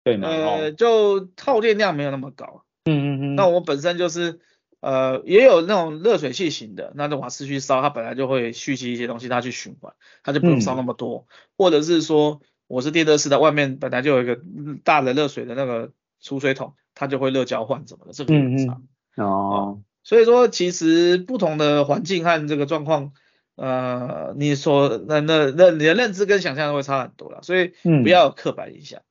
[0.04, 4.40] 对嘛，呃，就耗电量没有那么高，嗯嗯嗯，那我本身就是。
[4.82, 9.92] 呃，也有那种热水器型的，那种瓦斯去烧，它本来就会蓄积一些东西，它去循环，
[10.22, 11.26] 它就不用烧那么多。
[11.28, 14.40] 嗯、或者是说，我是电热式的，外面本来就有一个
[14.82, 15.92] 大的热水的那个
[16.22, 18.82] 储水桶，它就会热交换什么的，这个很常。
[19.18, 23.12] 嗯、哦，所以说其实不同的环境和这个状况，
[23.56, 29.04] 呃，你说那那那你的认知跟想象都会差很多了，所以不要有刻板印象，嗯、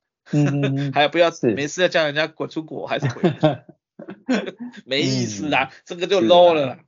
[0.94, 3.38] 还有不要没事要叫人家滚出国还是回去。
[4.86, 6.80] 没意思啊，嗯、这个就 low 了。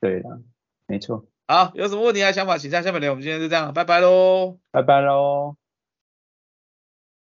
[0.00, 0.40] 对的，
[0.86, 1.26] 没错。
[1.46, 3.10] 好，有什么问题啊想法，请在下面留。
[3.10, 5.59] 我们今天就这样，拜拜喽，拜拜喽。